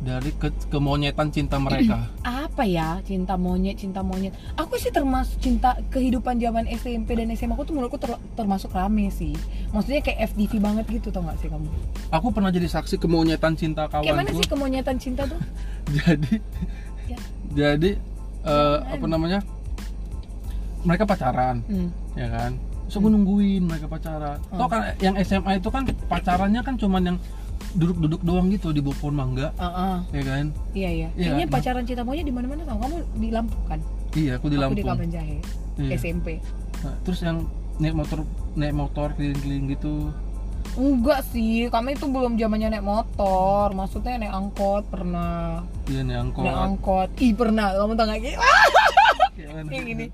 dari 0.00 0.30
ke 0.32 0.48
kemonyetan 0.68 1.28
cinta 1.28 1.56
mereka 1.56 2.10
Apa 2.44 2.62
ya 2.62 3.02
cinta 3.02 3.34
monyet, 3.34 3.74
cinta 3.76 3.98
monyet. 3.98 4.30
Aku 4.54 4.74
sih 4.74 4.88
termasuk 4.88 5.38
cinta 5.38 5.74
kehidupan 5.88 6.38
zaman 6.38 6.66
SMP 6.68 7.12
dan 7.12 7.26
SMA 7.32 7.52
aku 7.52 7.64
tuh 7.64 7.74
menurutku 7.74 7.98
ter- 7.98 8.14
termasuk 8.32 8.70
rame 8.70 9.10
sih. 9.10 9.34
Maksudnya 9.70 9.98
kayak 10.00 10.30
FDV 10.30 10.52
banget 10.58 10.84
gitu 10.88 11.10
tau 11.10 11.22
gak 11.22 11.34
sih 11.36 11.46
kamu? 11.46 11.66
aku 12.08 12.30
pernah 12.30 12.48
jadi 12.48 12.66
saksi 12.68 12.94
kemonyetan 12.96 13.54
cinta 13.54 13.90
Kayak 13.90 14.14
mana 14.14 14.30
sih 14.30 14.46
kemonyetan 14.46 14.96
cinta 14.96 15.26
tuh? 15.26 15.38
jadi 15.96 16.38
Ya. 17.04 17.18
jadi 17.52 17.98
Jangan. 18.40 18.94
apa 18.94 19.06
namanya 19.06 19.38
mereka 20.80 21.04
pacaran 21.04 21.64
Hmm. 21.64 21.88
ya 22.14 22.28
kan 22.28 22.52
so 22.86 23.00
gue 23.00 23.08
nungguin 23.08 23.64
mereka 23.64 23.88
pacaran 23.88 24.38
Hmm. 24.46 24.56
Tau 24.56 24.68
kan 24.68 24.80
yang 24.98 25.16
SMA 25.18 25.58
itu 25.58 25.68
kan 25.68 25.82
pacarannya 26.06 26.60
kan 26.60 26.76
cuman 26.76 27.02
yang 27.04 27.18
duduk-duduk 27.74 28.20
doang 28.22 28.46
gitu 28.48 28.70
di 28.70 28.78
bawah 28.78 28.96
pohon 28.96 29.14
mangga 29.14 29.50
Uh-uh. 29.56 30.02
ya 30.10 30.22
kan 30.22 30.44
Iya 30.72 30.90
iya. 30.90 31.08
Iya, 31.10 31.24
Kayaknya 31.28 31.44
nah. 31.44 31.52
pacaran 31.52 31.82
cinta 31.84 32.02
monyet 32.02 32.22
di 32.22 32.30
mana-mana 32.30 32.62
tau. 32.62 32.78
Kamu 32.78 32.96
di 33.14 33.28
Lampung 33.30 33.64
kan? 33.66 33.80
iya 34.14 34.38
aku 34.38 34.46
di 34.46 34.54
Aku 34.54 34.62
Lampung 34.62 34.78
di 34.78 34.84
Kapan 34.84 35.08
Jahe. 35.10 35.38
Iya. 35.74 35.90
SMP. 35.96 36.26
Nah, 36.80 36.94
terus 37.02 37.18
yang 37.20 37.42
naik 37.76 37.92
motor 37.92 38.22
naik 38.54 38.70
motor 38.72 39.10
keliling-keliling 39.12 39.66
gitu 39.68 40.14
enggak 40.74 41.26
sih 41.28 41.66
kami 41.68 41.92
itu 41.92 42.06
belum 42.06 42.34
zamannya 42.34 42.70
naik 42.70 42.82
motor 42.82 43.70
maksudnya 43.72 44.14
naik 44.16 44.30
angkot 44.32 44.82
pernah 44.88 45.62
Iya 45.86 46.02
nih 46.02 46.16
angkot. 46.16 46.42
naik 46.42 46.54
angkot 46.56 47.08
ih 47.18 47.32
pernah 47.32 47.74
kamu 47.74 47.92
tau 47.94 48.06
gak 48.06 48.20
kayak 48.22 48.38
gini 49.84 50.06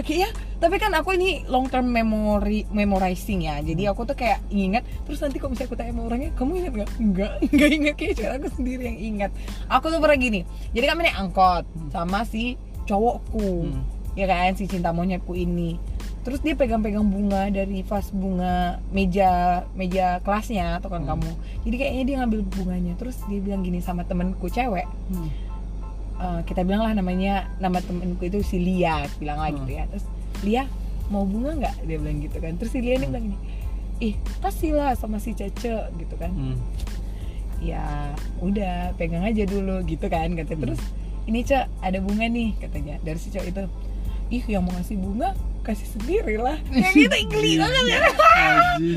Oke 0.00 0.16
ya, 0.16 0.32
tapi 0.56 0.80
kan 0.80 0.96
aku 0.96 1.12
ini 1.12 1.44
long 1.44 1.68
term 1.68 1.92
memory 1.92 2.64
memorizing 2.72 3.44
ya. 3.44 3.60
Jadi 3.60 3.84
aku 3.84 4.08
tuh 4.08 4.16
kayak 4.16 4.40
ingat. 4.48 4.80
Terus 5.04 5.20
nanti 5.20 5.36
kalau 5.36 5.52
misalnya 5.52 5.68
aku 5.68 5.76
tanya 5.76 5.92
sama 5.92 6.02
orangnya, 6.08 6.30
kamu 6.32 6.50
ingat 6.56 6.72
nggak? 6.72 6.90
Enggak, 6.96 7.32
enggak 7.44 7.70
ingat 7.84 7.94
kayak 8.00 8.12
cuma 8.16 8.30
aku 8.32 8.48
sendiri 8.56 8.82
yang 8.88 8.98
ingat. 8.98 9.30
Aku 9.68 9.92
tuh 9.92 10.00
pernah 10.00 10.16
gini. 10.16 10.40
Jadi 10.72 10.84
kami 10.88 11.00
naik 11.04 11.16
angkot 11.20 11.64
sama 11.92 12.24
si 12.24 12.56
cowokku, 12.88 13.68
Hmm. 13.68 13.84
ya 14.16 14.24
kan 14.24 14.56
si 14.56 14.64
cinta 14.64 14.88
monyetku 14.88 15.36
ini. 15.36 15.76
Terus 16.20 16.40
dia 16.40 16.56
pegang-pegang 16.56 17.04
bunga 17.04 17.48
dari 17.48 17.80
vas 17.80 18.08
bunga 18.08 18.76
meja 18.92 19.64
meja 19.72 20.20
kelasnya 20.20 20.80
atau 20.80 20.88
kan 20.88 21.04
Hmm. 21.04 21.12
kamu. 21.12 21.30
Jadi 21.68 21.76
kayaknya 21.76 22.02
dia 22.08 22.16
ngambil 22.24 22.40
bunganya. 22.48 22.92
Terus 22.96 23.20
dia 23.28 23.40
bilang 23.40 23.60
gini 23.60 23.84
sama 23.84 24.08
temenku 24.08 24.48
cewek, 24.48 24.88
Hmm. 25.12 25.28
Eh, 26.20 26.40
kita 26.44 26.60
bilang 26.62 26.84
lah 26.84 26.92
namanya 26.92 27.48
nama 27.56 27.80
temenku 27.80 28.20
itu 28.22 28.44
si 28.44 28.60
Lia 28.60 29.08
bilang 29.16 29.40
lah 29.40 29.48
Hmm. 29.48 29.58
gitu 29.58 29.72
ya. 29.72 29.84
Terus 29.88 30.04
Lia 30.40 30.62
mau 31.08 31.24
bunga 31.24 31.56
nggak? 31.56 31.74
Dia 31.82 31.96
bilang 31.96 32.20
gitu 32.20 32.36
kan. 32.36 32.52
Terus 32.54 32.70
si 32.70 32.78
Lia 32.78 32.94
ini 32.94 33.08
Hmm. 33.08 33.10
bilang 33.10 33.24
gini 33.26 33.38
ih 34.00 34.14
kasih 34.40 34.72
lah 34.72 34.92
sama 34.94 35.16
si 35.16 35.32
Cece 35.32 35.88
gitu 35.94 36.14
kan. 36.14 36.28
Hmm. 36.30 36.56
ya 37.60 38.16
udah 38.40 38.96
pegang 38.96 39.20
aja 39.20 39.44
dulu 39.44 39.84
gitu 39.84 40.08
kan 40.08 40.32
kata 40.32 40.56
Hmm. 40.56 40.64
terus 40.64 40.80
ini 41.24 41.44
cek 41.44 41.68
ada 41.80 42.00
bunga 42.00 42.24
nih 42.24 42.56
katanya. 42.56 42.96
Dari 42.98 43.16
si 43.16 43.28
cowok 43.28 43.46
itu 43.46 43.62
ih 44.30 44.44
yang 44.46 44.64
mau 44.64 44.72
ngasih 44.72 44.96
bunga 44.96 45.36
kasih 45.60 45.84
sendiri 45.90 46.36
lah. 46.36 46.56
Yang 46.70 47.12
gitu 47.12 47.16
geli 47.32 47.52
banget 47.56 47.84
ya. 47.86 48.00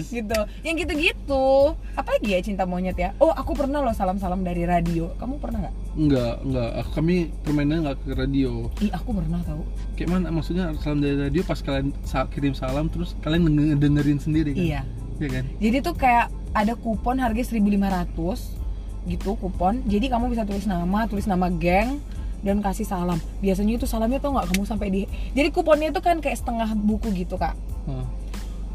Gitu. 0.01 0.39
Yang 0.61 0.75
gitu-gitu. 0.81 1.45
Apa 1.93 2.15
lagi 2.15 2.29
ya 2.29 2.39
cinta 2.39 2.63
monyet 2.63 2.95
ya. 2.95 3.11
Oh 3.17 3.31
aku 3.31 3.51
pernah 3.51 3.79
loh 3.79 3.91
salam-salam 3.91 4.39
dari 4.41 4.63
radio. 4.63 5.11
Kamu 5.15 5.43
pernah 5.43 5.67
nggak 5.67 5.75
Enggak, 5.93 6.41
enggak. 6.41 6.69
Kami 6.97 7.15
permainannya 7.45 7.81
enggak 7.85 7.97
ke 8.01 8.11
radio. 8.17 8.67
ih 8.81 8.89
aku 8.89 9.13
pernah 9.13 9.41
tahu 9.45 9.61
Kayak 9.93 10.09
mana? 10.09 10.27
Maksudnya 10.33 10.73
salam 10.81 10.99
dari 11.05 11.17
radio 11.21 11.41
pas 11.45 11.61
kalian 11.61 11.93
kirim 12.33 12.53
salam 12.57 12.89
terus 12.89 13.13
kalian 13.21 13.45
denger- 13.45 13.77
dengerin 13.77 14.19
sendiri 14.19 14.51
kan? 14.57 14.65
iya 14.65 14.81
Iya 15.21 15.29
kan? 15.39 15.45
Jadi 15.61 15.77
tuh 15.85 15.93
kayak 15.93 16.25
ada 16.53 16.73
kupon 16.73 17.21
harga 17.21 17.41
1500 17.53 18.57
gitu 19.05 19.35
kupon. 19.37 19.83
Jadi 19.85 20.09
kamu 20.09 20.33
bisa 20.33 20.43
tulis 20.47 20.65
nama, 20.65 21.05
tulis 21.05 21.29
nama 21.29 21.51
geng 21.53 22.01
dan 22.41 22.59
kasih 22.59 22.87
salam. 22.87 23.19
Biasanya 23.39 23.77
itu 23.77 23.85
salamnya 23.85 24.19
tuh 24.19 24.33
nggak 24.33 24.47
kamu 24.51 24.63
sampai 24.65 24.87
di 24.89 25.01
Jadi 25.37 25.47
kuponnya 25.53 25.93
itu 25.93 26.01
kan 26.01 26.19
kayak 26.19 26.39
setengah 26.39 26.73
buku 26.73 27.13
gitu, 27.13 27.37
Kak. 27.37 27.53
Oh. 27.87 28.03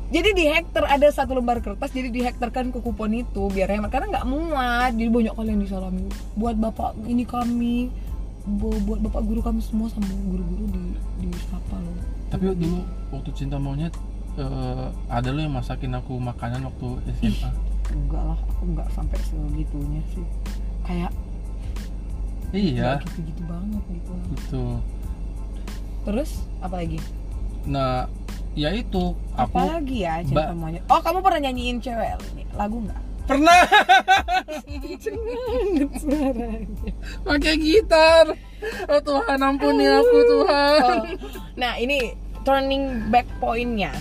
Jadi 0.08 0.32
di 0.32 0.44
hektar 0.46 0.84
ada 0.84 1.04
satu 1.06 1.36
lembar 1.36 1.60
kertas 1.60 1.92
jadi 1.92 2.08
dihektarkan 2.08 2.72
ke 2.72 2.80
kupon 2.80 3.12
itu 3.12 3.42
biar 3.46 3.68
hemat 3.68 3.92
karena 3.92 4.08
nggak 4.10 4.26
muat. 4.26 4.92
Jadi 4.92 5.10
banyak 5.10 5.34
kali 5.34 5.48
yang 5.50 5.60
disalami. 5.60 6.04
Buat 6.32 6.56
bapak 6.56 6.96
ini 7.04 7.22
kami 7.22 7.92
bu- 8.48 8.80
buat 8.82 9.00
bapak 9.00 9.20
guru 9.22 9.40
kami 9.42 9.60
semua 9.60 9.86
sama 9.86 10.08
guru-guru 10.24 10.64
di 10.66 10.84
di 11.18 11.30
sapa 11.44 11.76
loh. 11.76 11.96
Tapi 12.28 12.44
dulu 12.50 12.80
waktu 13.10 13.30
cinta 13.34 13.56
monyet 13.56 13.92
eh, 14.36 14.86
ada 15.08 15.28
lo 15.28 15.40
yang 15.40 15.52
masakin 15.52 15.92
aku 15.92 16.16
makanan 16.16 16.64
waktu 16.64 16.88
SMA. 17.14 17.50
Enggak 17.88 18.22
lah, 18.22 18.38
aku 18.48 18.64
nggak 18.70 18.88
sampai 18.92 19.18
segitunya 19.22 20.00
sih. 20.10 20.24
Kayak 20.84 21.12
Iya, 22.48 22.96
gitu-gitu 23.04 23.44
banget 23.44 23.82
gitu. 23.92 24.12
gitu. 24.32 24.64
Terus 26.02 26.30
apa 26.58 26.80
lagi? 26.80 26.96
Nah, 27.68 28.08
ya 28.56 28.70
itu 28.72 29.14
aku 29.36 29.54
apa 29.56 29.78
lagi 29.78 30.04
ya 30.04 30.20
cinta 30.24 30.52
monyet? 30.54 30.82
Oh 30.88 31.00
kamu 31.02 31.18
pernah 31.20 31.40
nyanyiin 31.48 31.78
cewek 31.82 32.16
ini 32.36 32.44
lagu 32.54 32.80
nggak? 32.84 33.02
pernah 33.28 33.60
Kenceng 34.64 35.20
banget 35.20 35.90
suaranya. 36.00 36.92
pakai 37.28 37.54
gitar. 37.60 38.26
Oh 38.88 39.00
Tuhan 39.04 39.38
ampuni 39.44 39.84
aku 39.84 40.16
Tuhan. 40.24 40.80
Oh, 40.80 41.04
Nah 41.60 41.76
ini 41.76 42.16
turning 42.48 43.12
back 43.12 43.28
pointnya. 43.36 43.92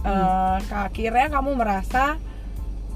Eh, 0.00 0.56
akhirnya 0.64 1.28
kamu 1.28 1.60
merasa 1.60 2.16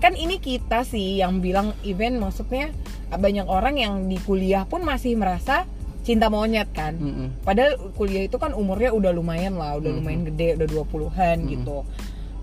kan 0.00 0.16
ini 0.16 0.40
kita 0.40 0.88
sih 0.88 1.20
yang 1.20 1.44
bilang 1.44 1.76
event 1.84 2.16
maksudnya 2.16 2.72
banyak 3.12 3.44
orang 3.44 3.76
yang 3.76 3.94
di 4.08 4.16
kuliah 4.24 4.64
pun 4.64 4.80
masih 4.80 5.20
merasa 5.20 5.68
cinta 6.08 6.32
monyet 6.32 6.72
kan. 6.72 6.96
Mm-mm. 6.96 7.44
Padahal 7.44 7.76
kuliah 7.92 8.24
itu 8.24 8.40
kan 8.40 8.56
umurnya 8.56 8.96
udah 8.96 9.12
lumayan 9.12 9.60
lah, 9.60 9.76
udah 9.76 9.92
Mhm. 9.92 9.98
lumayan 10.00 10.22
gede, 10.24 10.56
udah 10.56 10.66
20-an 10.72 11.44
Mhm. 11.44 11.48
gitu. 11.52 11.78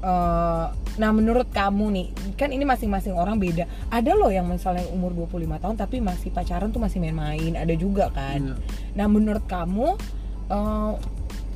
Eh, 0.06 0.66
nah 1.02 1.10
menurut 1.10 1.50
kamu 1.50 1.86
nih, 1.90 2.08
kan 2.38 2.54
ini 2.54 2.62
masing-masing 2.62 3.18
orang 3.18 3.42
beda. 3.42 3.66
Ada 3.90 4.14
loh 4.14 4.30
yang 4.30 4.46
misalnya 4.46 4.86
umur 4.94 5.18
25 5.18 5.58
tahun 5.58 5.74
tapi 5.76 5.98
masih 5.98 6.30
pacaran 6.30 6.70
tuh 6.70 6.78
masih 6.78 7.02
main-main, 7.02 7.58
ada 7.58 7.74
juga 7.74 8.14
kan. 8.14 8.54
Iya. 8.54 8.56
Nah 8.94 9.08
menurut 9.10 9.50
kamu, 9.50 9.98
eh, 10.54 10.92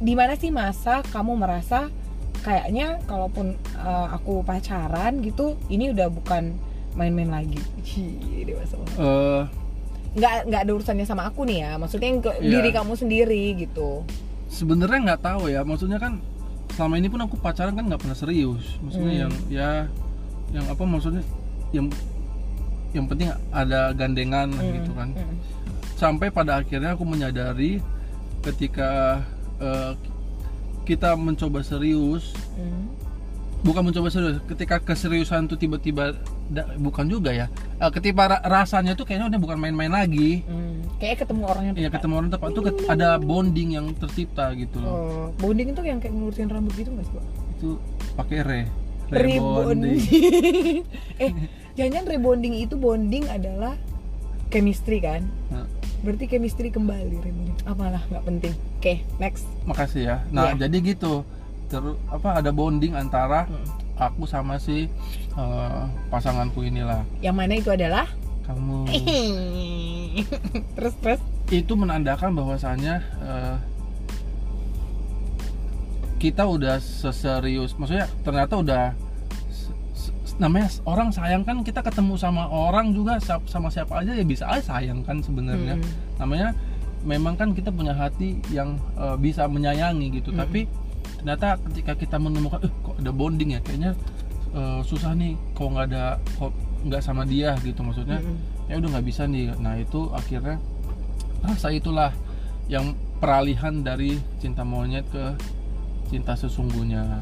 di 0.02 0.14
mana 0.18 0.34
sih 0.34 0.50
masa 0.50 1.06
kamu 1.06 1.38
merasa 1.38 1.94
kayaknya 2.42 2.98
kalaupun 3.06 3.54
eh, 3.80 4.08
aku 4.10 4.42
pacaran 4.42 5.22
gitu, 5.22 5.54
ini 5.70 5.94
udah 5.94 6.10
bukan 6.10 6.58
main-main 6.98 7.30
lagi. 7.30 7.62
Hi, 7.86 8.44
dewasa 8.50 8.76
banget. 8.82 8.98
Nggak 10.10 10.34
nggak 10.46 10.62
ada 10.64 10.72
urusannya 10.74 11.06
sama 11.06 11.24
aku 11.26 11.46
nih 11.46 11.62
ya, 11.62 11.72
maksudnya 11.76 12.08
yang 12.08 12.20
ke 12.20 12.32
Iya. 12.36 12.50
diri 12.52 12.70
kamu 12.72 12.94
sendiri 12.96 13.44
gitu. 13.60 14.02
sebenarnya 14.50 15.00
nggak 15.06 15.22
tahu 15.22 15.46
ya 15.46 15.62
maksudnya 15.62 15.96
kan 15.96 16.18
selama 16.74 16.98
ini 16.98 17.06
pun 17.06 17.22
aku 17.22 17.38
pacaran 17.38 17.70
kan 17.72 17.86
nggak 17.86 18.02
pernah 18.02 18.18
serius 18.18 18.82
maksudnya 18.82 19.14
Hmm. 19.14 19.22
yang 19.22 19.34
ya 19.48 19.70
yang 20.50 20.66
apa 20.66 20.82
maksudnya 20.82 21.22
yang 21.70 21.86
yang 22.90 23.06
penting 23.06 23.30
ada 23.52 23.94
gandengan 23.94 24.50
lah 24.50 24.66
gitu 24.66 24.90
kan 24.92 25.14
Mm. 25.14 25.38
sampai 25.94 26.34
pada 26.34 26.58
akhirnya 26.58 26.98
aku 26.98 27.06
menyadari 27.06 27.78
ketika 28.42 29.22
eh, 29.62 29.94
kita 30.84 31.14
mencoba 31.14 31.62
serius 31.62 32.34
Mm. 32.58 32.90
bukan 33.62 33.86
mencoba 33.86 34.10
serius 34.10 34.42
ketika 34.48 34.82
keseriusan 34.82 35.46
tuh 35.46 35.62
tiba-tiba 35.62 36.18
da- 36.50 36.70
bukan 36.76 37.06
juga 37.06 37.32
ya 37.32 37.48
Eh, 37.78 37.88
ketika 37.90 38.28
ra- 38.28 38.44
rasanya 38.44 38.92
tuh 38.92 39.04
kayaknya 39.04 39.30
udah 39.30 39.40
bukan 39.40 39.58
main-main 39.58 39.88
lagi 39.90 40.44
Hmm, 40.44 40.84
kayak 40.98 41.24
ketemu 41.24 41.42
orang 41.46 41.64
yang 41.64 41.76
ya 41.78 41.90
ketemu 41.90 42.14
orang 42.18 42.30
tepat 42.30 42.50
tuh 42.52 42.64
ada 42.86 43.10
bonding 43.16 43.70
yang 43.72 43.88
tercipta 43.94 44.52
gitu 44.54 44.78
loh 44.78 44.92
Oh, 44.92 45.26
bonding 45.38 45.70
itu 45.70 45.80
yang 45.82 45.98
kayak 45.98 46.12
ngurusin 46.12 46.48
rambut 46.48 46.74
gitu 46.74 46.90
nggak 46.90 47.06
sih 47.06 47.14
pak? 47.14 47.26
itu 47.54 47.70
pakai 48.16 48.40
re 48.42 48.62
Rebonding. 49.10 49.98
eh, 51.18 51.32
jangan 51.74 52.06
rebonding 52.06 52.54
itu 52.56 52.76
bonding 52.76 53.26
adalah 53.28 53.74
chemistry 54.48 55.00
kan? 55.00 55.26
Nah, 55.50 55.66
Berarti 56.00 56.26
chemistry 56.28 56.70
kembali 56.70 57.18
rebonding. 57.18 57.58
Apalah 57.66 58.06
nggak 58.06 58.24
penting. 58.24 58.54
Oke, 58.78 59.02
next. 59.18 59.44
makasih 59.64 60.02
ya 60.04 60.18
nah 60.30 60.52
Iya. 60.52 60.66
jadi 60.66 60.78
gitu 60.94 61.22
terus 61.68 62.00
apa 62.08 62.38
ada 62.38 62.50
bonding 62.50 62.94
antara 62.94 63.44
Hmm. 63.46 63.66
Aku 64.00 64.24
sama 64.24 64.56
si 64.56 64.88
eh, 65.36 65.82
pasanganku 66.10 66.64
inilah 66.64 67.04
Yang 67.20 67.36
mana 67.36 67.54
itu 67.54 67.70
adalah? 67.70 68.08
kamu 68.42 68.82
terus 70.76 70.94
terus. 70.98 71.22
itu 71.50 71.74
menandakan 71.74 72.34
bahwasannya 72.34 72.96
eh, 73.22 73.56
kita 76.18 76.44
udah 76.44 76.78
seserius 76.78 77.76
maksudnya 77.76 78.10
ternyata 78.22 78.58
udah 78.58 78.84
namanya 80.36 80.68
orang 80.84 81.12
sayang 81.12 81.44
kan 81.44 81.62
kita 81.62 81.80
ketemu 81.80 82.16
sama 82.16 82.48
orang 82.48 82.90
juga 82.90 83.20
sa- 83.20 83.44
sama 83.46 83.68
siapa 83.68 84.00
aja 84.00 84.12
ya 84.14 84.24
bisa 84.24 84.48
aja 84.48 84.64
sayang 84.74 85.04
kan 85.04 85.20
sebenarnya 85.20 85.76
Hmm. 85.76 85.92
namanya 86.18 86.50
memang 87.02 87.36
kan 87.36 87.52
kita 87.52 87.70
punya 87.70 87.92
hati 87.92 88.34
yang 88.50 88.76
eh, 88.96 89.16
bisa 89.16 89.46
menyayangi 89.46 90.10
gitu 90.14 90.32
Hmm. 90.32 90.40
tapi 90.40 90.66
ternyata 91.20 91.60
ketika 91.70 91.94
kita 92.00 92.18
menemukan 92.18 92.64
eh 92.64 92.72
kok 92.72 92.96
ada 92.98 93.12
bonding 93.12 93.56
ya? 93.56 93.62
Kayaknya 93.62 93.92
eh, 94.56 94.80
susah 94.88 95.12
nih 95.14 95.36
kok 95.54 95.68
nggak 95.68 95.86
ada 95.92 96.04
kok 96.40 96.52
nggak 96.88 97.02
sama 97.04 97.28
dia 97.28 97.54
gitu. 97.62 97.84
Maksudnya 97.84 98.24
Mm-mm. 98.24 98.72
ya 98.72 98.80
udah 98.80 98.90
nggak 98.98 99.06
bisa 99.06 99.28
nih. 99.28 99.52
Nah 99.60 99.76
itu 99.76 100.08
akhirnya 100.16 100.58
rasa 101.44 101.72
itulah 101.72 102.12
yang 102.72 102.96
peralihan 103.20 103.84
dari 103.84 104.16
cinta 104.40 104.64
monyet 104.64 105.04
ke 105.12 105.36
cinta 106.08 106.34
sesungguhnya. 106.40 107.22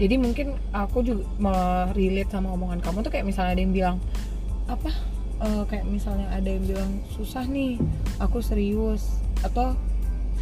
Jadi 0.00 0.14
mungkin 0.16 0.56
aku 0.72 1.04
juga 1.04 1.26
relate 1.92 2.32
sama 2.32 2.54
omongan 2.56 2.80
kamu 2.80 3.04
tuh 3.04 3.12
kayak 3.12 3.26
misalnya 3.28 3.52
ada 3.58 3.62
yang 3.62 3.74
bilang 3.74 3.96
apa? 4.70 4.90
Eh, 5.42 5.62
kayak 5.66 5.84
misalnya 5.90 6.30
ada 6.30 6.48
yang 6.48 6.64
bilang 6.64 6.90
susah 7.12 7.44
nih 7.44 7.76
aku 8.22 8.38
serius. 8.38 9.20
Atau 9.42 9.74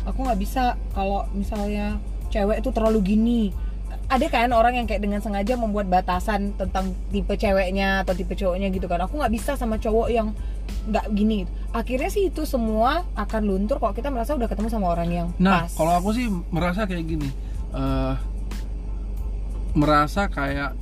aku 0.04 0.18
nggak 0.28 0.40
bisa 0.40 0.76
kalau 0.92 1.24
misalnya 1.32 1.96
cewek 2.30 2.62
itu 2.62 2.70
terlalu 2.70 2.98
gini. 3.02 3.42
Ada 4.10 4.26
kan 4.26 4.50
orang 4.50 4.74
yang 4.74 4.86
kayak 4.90 5.06
dengan 5.06 5.22
sengaja 5.22 5.54
membuat 5.54 5.86
batasan 5.86 6.54
tentang 6.58 6.94
tipe 7.14 7.30
ceweknya 7.38 8.02
atau 8.02 8.14
tipe 8.14 8.34
cowoknya 8.34 8.70
gitu 8.74 8.90
kan. 8.90 9.02
Aku 9.06 9.18
nggak 9.18 9.30
bisa 9.34 9.54
sama 9.54 9.78
cowok 9.78 10.08
yang 10.10 10.34
nggak 10.90 11.06
gini 11.12 11.44
gitu. 11.44 11.52
akhirnya 11.70 12.10
sih 12.10 12.32
itu 12.32 12.42
semua 12.48 13.04
akan 13.14 13.42
luntur 13.46 13.76
kalau 13.78 13.94
kita 13.94 14.08
merasa 14.08 14.34
udah 14.34 14.48
ketemu 14.48 14.68
sama 14.72 14.86
orang 14.90 15.10
yang 15.10 15.28
nah 15.36 15.66
pas. 15.66 15.74
kalau 15.76 15.92
aku 15.98 16.10
sih 16.16 16.26
merasa 16.50 16.88
kayak 16.88 17.04
gini. 17.04 17.28
Eh, 17.70 18.14
merasa 19.70 20.26
kayak 20.26 20.74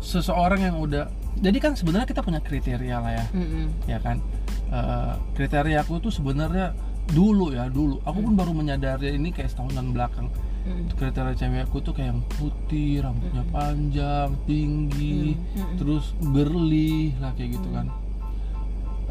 seseorang 0.00 0.64
yang 0.64 0.76
udah 0.80 1.04
jadi 1.40 1.58
kan 1.60 1.72
sebenarnya 1.76 2.08
kita 2.08 2.22
punya 2.24 2.40
kriteria 2.40 2.96
lah 3.02 3.12
ya. 3.12 3.26
Mm-mm. 3.34 3.66
ya 3.90 3.98
kan? 4.00 4.22
Eh, 4.70 5.14
kriteria 5.36 5.82
aku 5.84 6.00
tuh 6.00 6.12
sebenarnya 6.14 6.72
dulu 7.12 7.52
ya 7.52 7.68
dulu. 7.68 8.00
Aku 8.06 8.18
pun 8.24 8.34
baru 8.38 8.52
menyadari 8.56 9.16
ini 9.16 9.34
kayak 9.34 9.52
setahunan 9.52 9.92
belakang. 9.92 10.28
Mm. 10.64 10.96
kriteria 10.96 11.36
cewek 11.36 11.68
aku 11.68 11.76
tuh 11.84 11.92
kayak 11.92 12.16
yang 12.16 12.24
putih 12.40 13.04
rambutnya 13.04 13.44
panjang 13.52 14.32
tinggi 14.48 15.36
Mm-mm. 15.36 15.76
terus 15.76 16.16
girly 16.32 17.12
lah 17.20 17.36
kayak 17.36 17.60
gitu 17.60 17.68
kan. 17.68 17.92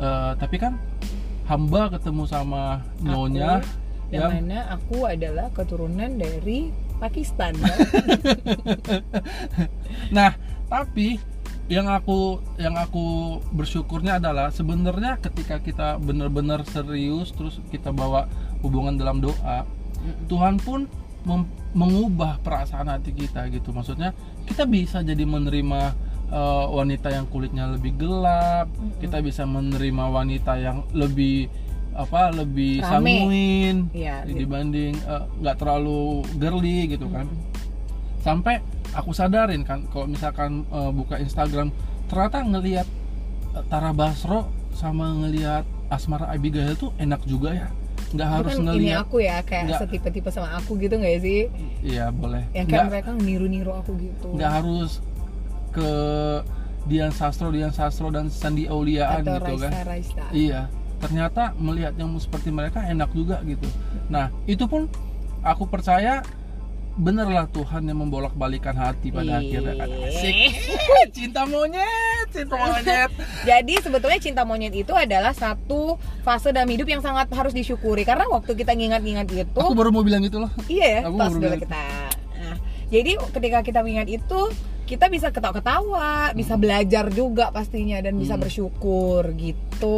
Eh, 0.01 0.31
tapi 0.41 0.57
kan 0.57 0.81
hamba 1.45 1.93
ketemu 1.93 2.23
sama 2.25 2.81
nyonya 3.05 3.61
Aku, 3.61 3.69
yang 4.09 4.33
yang 4.33 4.33
mana 4.33 4.59
aku 4.73 4.97
adalah 5.05 5.47
keturunan 5.53 6.17
dari 6.17 6.73
Pakistan. 6.97 7.53
Kan? 7.53 7.77
nah 10.17 10.33
tapi 10.73 11.21
yang 11.71 11.87
aku 11.87 12.43
yang 12.59 12.75
aku 12.75 13.39
bersyukurnya 13.55 14.19
adalah 14.19 14.51
sebenarnya 14.51 15.15
ketika 15.23 15.63
kita 15.63 15.95
benar-benar 15.95 16.67
serius 16.67 17.31
terus 17.31 17.63
kita 17.71 17.95
bawa 17.95 18.27
hubungan 18.59 18.99
dalam 18.99 19.23
doa 19.23 19.63
Tuhan 20.27 20.59
pun 20.59 20.91
mem- 21.23 21.47
mengubah 21.71 22.43
perasaan 22.43 22.91
hati 22.91 23.15
kita 23.15 23.47
gitu. 23.47 23.71
Maksudnya 23.71 24.11
kita 24.43 24.67
bisa 24.67 24.99
jadi 24.99 25.23
menerima 25.23 25.81
eh, 26.27 26.65
wanita 26.67 27.07
yang 27.15 27.25
kulitnya 27.31 27.71
lebih 27.71 27.95
gelap 27.95 28.67
kita 28.99 29.23
bisa 29.23 29.47
menerima 29.47 30.03
wanita 30.11 30.59
yang 30.59 30.83
lebih 30.91 31.47
apa 31.93 32.33
lebih 32.33 32.81
Rame. 32.81 32.89
sanguin 32.89 33.77
gitu. 34.25 34.41
dibanding 34.43 34.97
eh, 34.97 35.23
nggak 35.39 35.55
terlalu 35.61 36.25
girly 36.41 36.89
gitu 36.89 37.05
kan 37.13 37.29
sampai 38.23 38.63
aku 38.95 39.11
sadarin 39.11 39.67
kan 39.67 39.83
kalau 39.91 40.07
misalkan 40.07 40.63
eh, 40.71 40.91
buka 40.95 41.19
Instagram 41.19 41.75
ternyata 42.07 42.39
ngelihat 42.47 42.87
eh, 43.59 43.63
Tara 43.67 43.91
Basro 43.91 44.47
sama 44.73 45.11
ngelihat 45.13 45.67
Asmara 45.91 46.31
Abigail 46.33 46.73
tuh 46.73 46.89
enak 46.97 47.21
juga 47.29 47.53
ya. 47.53 47.67
Nggak 48.13 48.29
harus 48.29 48.53
kan 48.57 48.61
ini 48.61 48.65
ngelihat 48.69 48.99
aku 49.05 49.17
ya 49.21 49.37
kayak 49.45 49.63
Nggak. 49.69 49.79
setipe-tipe 49.85 50.29
sama 50.33 50.49
aku 50.57 50.77
gitu 50.81 50.95
nggak 50.97 51.21
sih? 51.21 51.49
Iya 51.85 52.09
boleh. 52.09 52.45
Yang 52.55 52.65
nggak 52.65 52.81
kayak 52.81 52.89
mereka 52.89 53.09
niru-niru 53.19 53.71
aku 53.75 53.91
gitu. 54.01 54.27
nggak 54.33 54.51
harus 54.63 54.91
ke 55.73 55.91
Dian 56.85 57.13
Sastro 57.13 57.49
Dian 57.49 57.73
Sastro 57.73 58.11
dan 58.13 58.27
Sandi 58.29 58.69
Auliaan 58.69 59.23
atau 59.23 59.37
gitu 59.39 59.53
kan. 59.65 59.71
Raisa 59.71 59.83
Raisa. 59.87 60.23
Iya, 60.33 60.61
ternyata 60.99 61.55
melihat 61.57 61.93
yang 61.95 62.11
seperti 62.19 62.49
mereka 62.51 62.83
enak 62.85 63.09
juga 63.15 63.39
gitu. 63.47 63.65
Nah, 64.11 64.29
itu 64.45 64.65
pun 64.67 64.91
aku 65.41 65.63
percaya 65.67 66.21
bener 66.95 67.25
lah 67.25 67.45
Tuhan 67.47 67.83
yang 67.83 67.97
membolak-balikan 67.99 68.71
hati 68.71 69.09
pada 69.09 69.37
Ih. 69.37 69.49
akhirnya 69.49 69.73
asik. 70.05 70.35
cinta 71.11 71.41
monyet, 71.43 71.85
cinta 72.29 72.53
monyet. 72.53 73.09
Jadi 73.49 73.73
sebetulnya 73.77 74.19
cinta 74.19 74.41
monyet 74.43 74.71
itu 74.71 74.91
adalah 74.91 75.31
satu 75.31 75.95
fase 76.21 76.49
dalam 76.49 76.67
hidup 76.67 76.85
yang 76.85 76.99
sangat 76.99 77.27
harus 77.29 77.51
disyukuri 77.51 78.01
karena 78.01 78.25
waktu 78.27 78.53
kita 78.53 78.71
ngingat-ngingat 78.71 79.25
itu 79.27 79.57
Aku 79.57 79.73
baru 79.73 79.89
mau 79.89 80.01
bilang 80.01 80.21
itu 80.21 80.37
loh. 80.37 80.53
iya 80.67 81.01
ya, 81.01 81.09
aku 81.09 81.15
baru 81.15 81.29
dulu 81.31 81.41
bilang. 81.43 81.61
kita. 81.61 81.83
Nah, 82.35 82.55
jadi 82.87 83.11
ketika 83.31 83.59
kita 83.63 83.79
mengingat 83.81 84.09
itu 84.11 84.39
kita 84.83 85.07
bisa 85.07 85.31
ketawa-ketawa, 85.31 86.29
bisa 86.33 86.53
belajar 86.53 87.07
juga 87.09 87.49
pastinya 87.49 87.97
dan 87.97 88.13
bisa 88.13 88.35
Hmm. 88.35 88.43
bersyukur 88.43 89.31
gitu. 89.33 89.97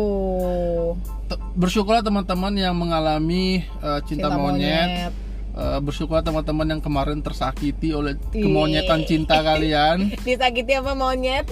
T- 1.26 1.42
Bersyukurlah 1.54 2.00
teman-teman 2.00 2.54
yang 2.54 2.72
mengalami 2.72 3.66
uh, 3.82 4.00
cinta, 4.00 4.30
monyet. 4.32 5.12
Uh, 5.56 5.80
bersyukurlah 5.80 6.20
teman-teman 6.20 6.68
yang 6.68 6.82
kemarin 6.84 7.24
tersakiti 7.24 7.96
oleh 7.96 8.20
Ih. 8.36 8.44
kemonyetan 8.44 9.08
cinta 9.08 9.40
kalian. 9.40 10.12
Disakiti 10.28 10.76
apa 10.76 10.92
monyet? 11.00 11.48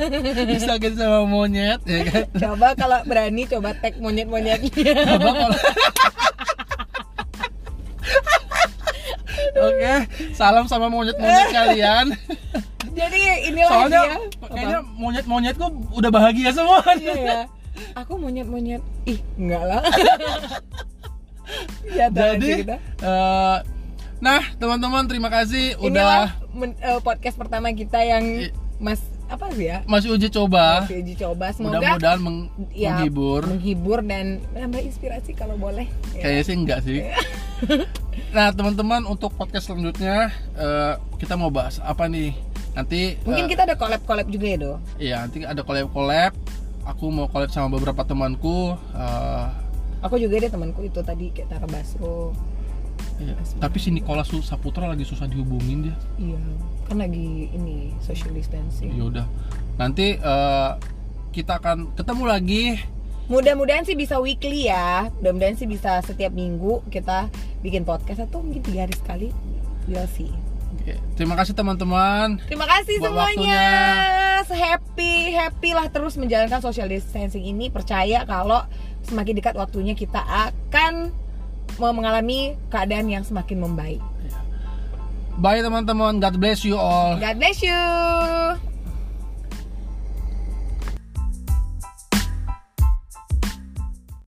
Disakiti 0.54 0.94
sama 0.94 1.26
monyet, 1.26 1.82
ya 1.82 2.06
kan? 2.06 2.22
coba 2.38 2.78
kalau 2.78 3.02
berani 3.02 3.50
coba 3.50 3.74
tag 3.74 3.98
monyet-monyetnya. 3.98 4.94
Coba 4.94 5.30
kalau 5.34 5.58
Oke, 9.58 9.94
salam 10.38 10.70
sama 10.70 10.86
monyet-monyet 10.86 11.50
kalian. 11.50 12.14
Jadi 12.94 13.20
inilah 13.50 13.70
Soalnya 13.74 14.00
dia. 14.06 14.18
kayaknya 14.54 14.78
monyet-monyetku 14.94 15.66
udah 15.98 16.10
bahagia 16.14 16.54
semua. 16.54 16.78
Iya 16.94 17.14
ya. 17.18 17.40
Aku 17.98 18.22
monyet-monyet. 18.22 18.86
Ih, 19.02 19.18
enggak 19.34 19.66
lah. 19.66 19.82
Jadi, 22.06 22.50
kita. 22.62 22.76
eh, 22.78 23.56
nah 24.18 24.42
teman-teman 24.54 25.04
terima 25.04 25.26
kasih 25.28 25.74
Inilah 25.78 25.90
udah 25.90 26.22
men- 26.52 26.78
eh, 26.78 27.00
podcast 27.00 27.34
pertama 27.34 27.70
kita 27.70 27.98
yang 28.00 28.50
Mas 28.78 29.02
apa 29.28 29.50
sih 29.52 29.66
ya? 29.66 29.82
masih 29.84 30.14
uji 30.14 30.30
coba. 30.30 30.82
Masih 30.82 31.02
uji 31.02 31.14
coba. 31.16 31.50
Semoga 31.50 31.76
Mudah-mudahan 31.76 32.18
meng- 32.18 32.48
ya, 32.72 32.96
menghibur. 32.96 33.42
menghibur 33.44 33.98
dan 34.00 34.38
menambah 34.50 34.80
inspirasi 34.80 35.34
kalau 35.34 35.54
boleh. 35.54 35.84
Ya. 36.14 36.22
Kayaknya 36.24 36.42
sih 36.42 36.54
enggak 36.56 36.80
sih. 36.80 36.98
nah 38.28 38.48
teman-teman 38.50 39.04
untuk 39.04 39.34
podcast 39.34 39.66
selanjutnya 39.66 40.30
eh, 40.54 40.94
kita 41.18 41.34
mau 41.34 41.50
bahas 41.50 41.76
apa 41.80 42.06
nih? 42.06 42.32
Nanti 42.72 43.18
Mungkin 43.22 43.44
eh, 43.44 43.50
kita 43.50 43.62
ada 43.64 43.74
collab-collab 43.74 44.26
juga 44.28 44.46
ya, 44.46 44.56
Do. 44.56 44.72
Iya 44.96 45.16
nanti 45.20 45.36
ada 45.42 45.60
collab-collab. 45.60 46.32
Aku 46.86 47.10
mau 47.10 47.28
collab 47.28 47.50
sama 47.50 47.68
beberapa 47.68 48.00
temanku. 48.02 48.72
eh, 48.94 49.46
Aku 50.04 50.14
juga 50.18 50.38
ada 50.38 50.48
temanku 50.54 50.86
itu 50.86 51.00
tadi 51.02 51.34
kayak 51.34 51.50
Tara 51.50 51.66
Basro. 51.66 52.32
iya. 53.18 53.34
Tapi 53.58 53.76
si 53.82 53.90
Nicholas 53.90 54.30
Saputra 54.46 54.86
lagi 54.86 55.02
susah 55.02 55.26
dihubungin 55.26 55.90
dia. 55.90 55.96
Iya, 56.22 56.38
kan 56.86 57.02
lagi 57.02 57.50
ini 57.50 57.90
social 57.98 58.30
distancing. 58.30 58.94
Ya 58.94 59.04
udah. 59.10 59.26
Nanti 59.74 60.18
eh, 60.18 60.70
kita 61.34 61.58
akan 61.58 61.98
ketemu 61.98 62.24
lagi. 62.26 62.64
Mudah-mudahan 63.28 63.84
sih 63.84 63.98
bisa 63.98 64.16
weekly 64.22 64.70
ya. 64.70 65.12
Mudah-mudahan 65.20 65.58
sih 65.58 65.68
bisa 65.68 66.00
setiap 66.00 66.32
minggu 66.32 66.80
kita 66.88 67.28
bikin 67.60 67.84
podcast 67.84 68.24
atau 68.24 68.40
mungkin 68.40 68.62
tiga 68.64 68.86
hari 68.88 68.94
sekali. 68.96 69.28
We'll 69.90 70.08
see. 70.14 70.32
Oke, 70.78 70.96
Terima 71.16 71.36
kasih 71.36 71.52
teman-teman. 71.52 72.40
Terima 72.48 72.64
kasih 72.64 73.02
Buat 73.02 73.08
semuanya. 73.12 73.60
Happy, 74.48 75.36
happy 75.36 75.70
lah 75.76 75.92
terus 75.92 76.16
menjalankan 76.16 76.60
social 76.64 76.88
distancing 76.88 77.44
ini. 77.44 77.68
Percaya 77.68 78.24
kalau 78.24 78.64
semakin 79.04 79.38
dekat 79.38 79.54
waktunya 79.56 79.92
kita 79.92 80.20
akan 80.24 81.12
mengalami 81.78 82.56
keadaan 82.72 83.12
yang 83.12 83.22
semakin 83.22 83.60
membaik. 83.62 84.02
Bye 85.38 85.62
teman-teman. 85.62 86.18
God 86.18 86.36
bless 86.42 86.66
you 86.66 86.74
all. 86.74 87.14
God 87.20 87.38
bless 87.38 87.62
you. 87.62 88.67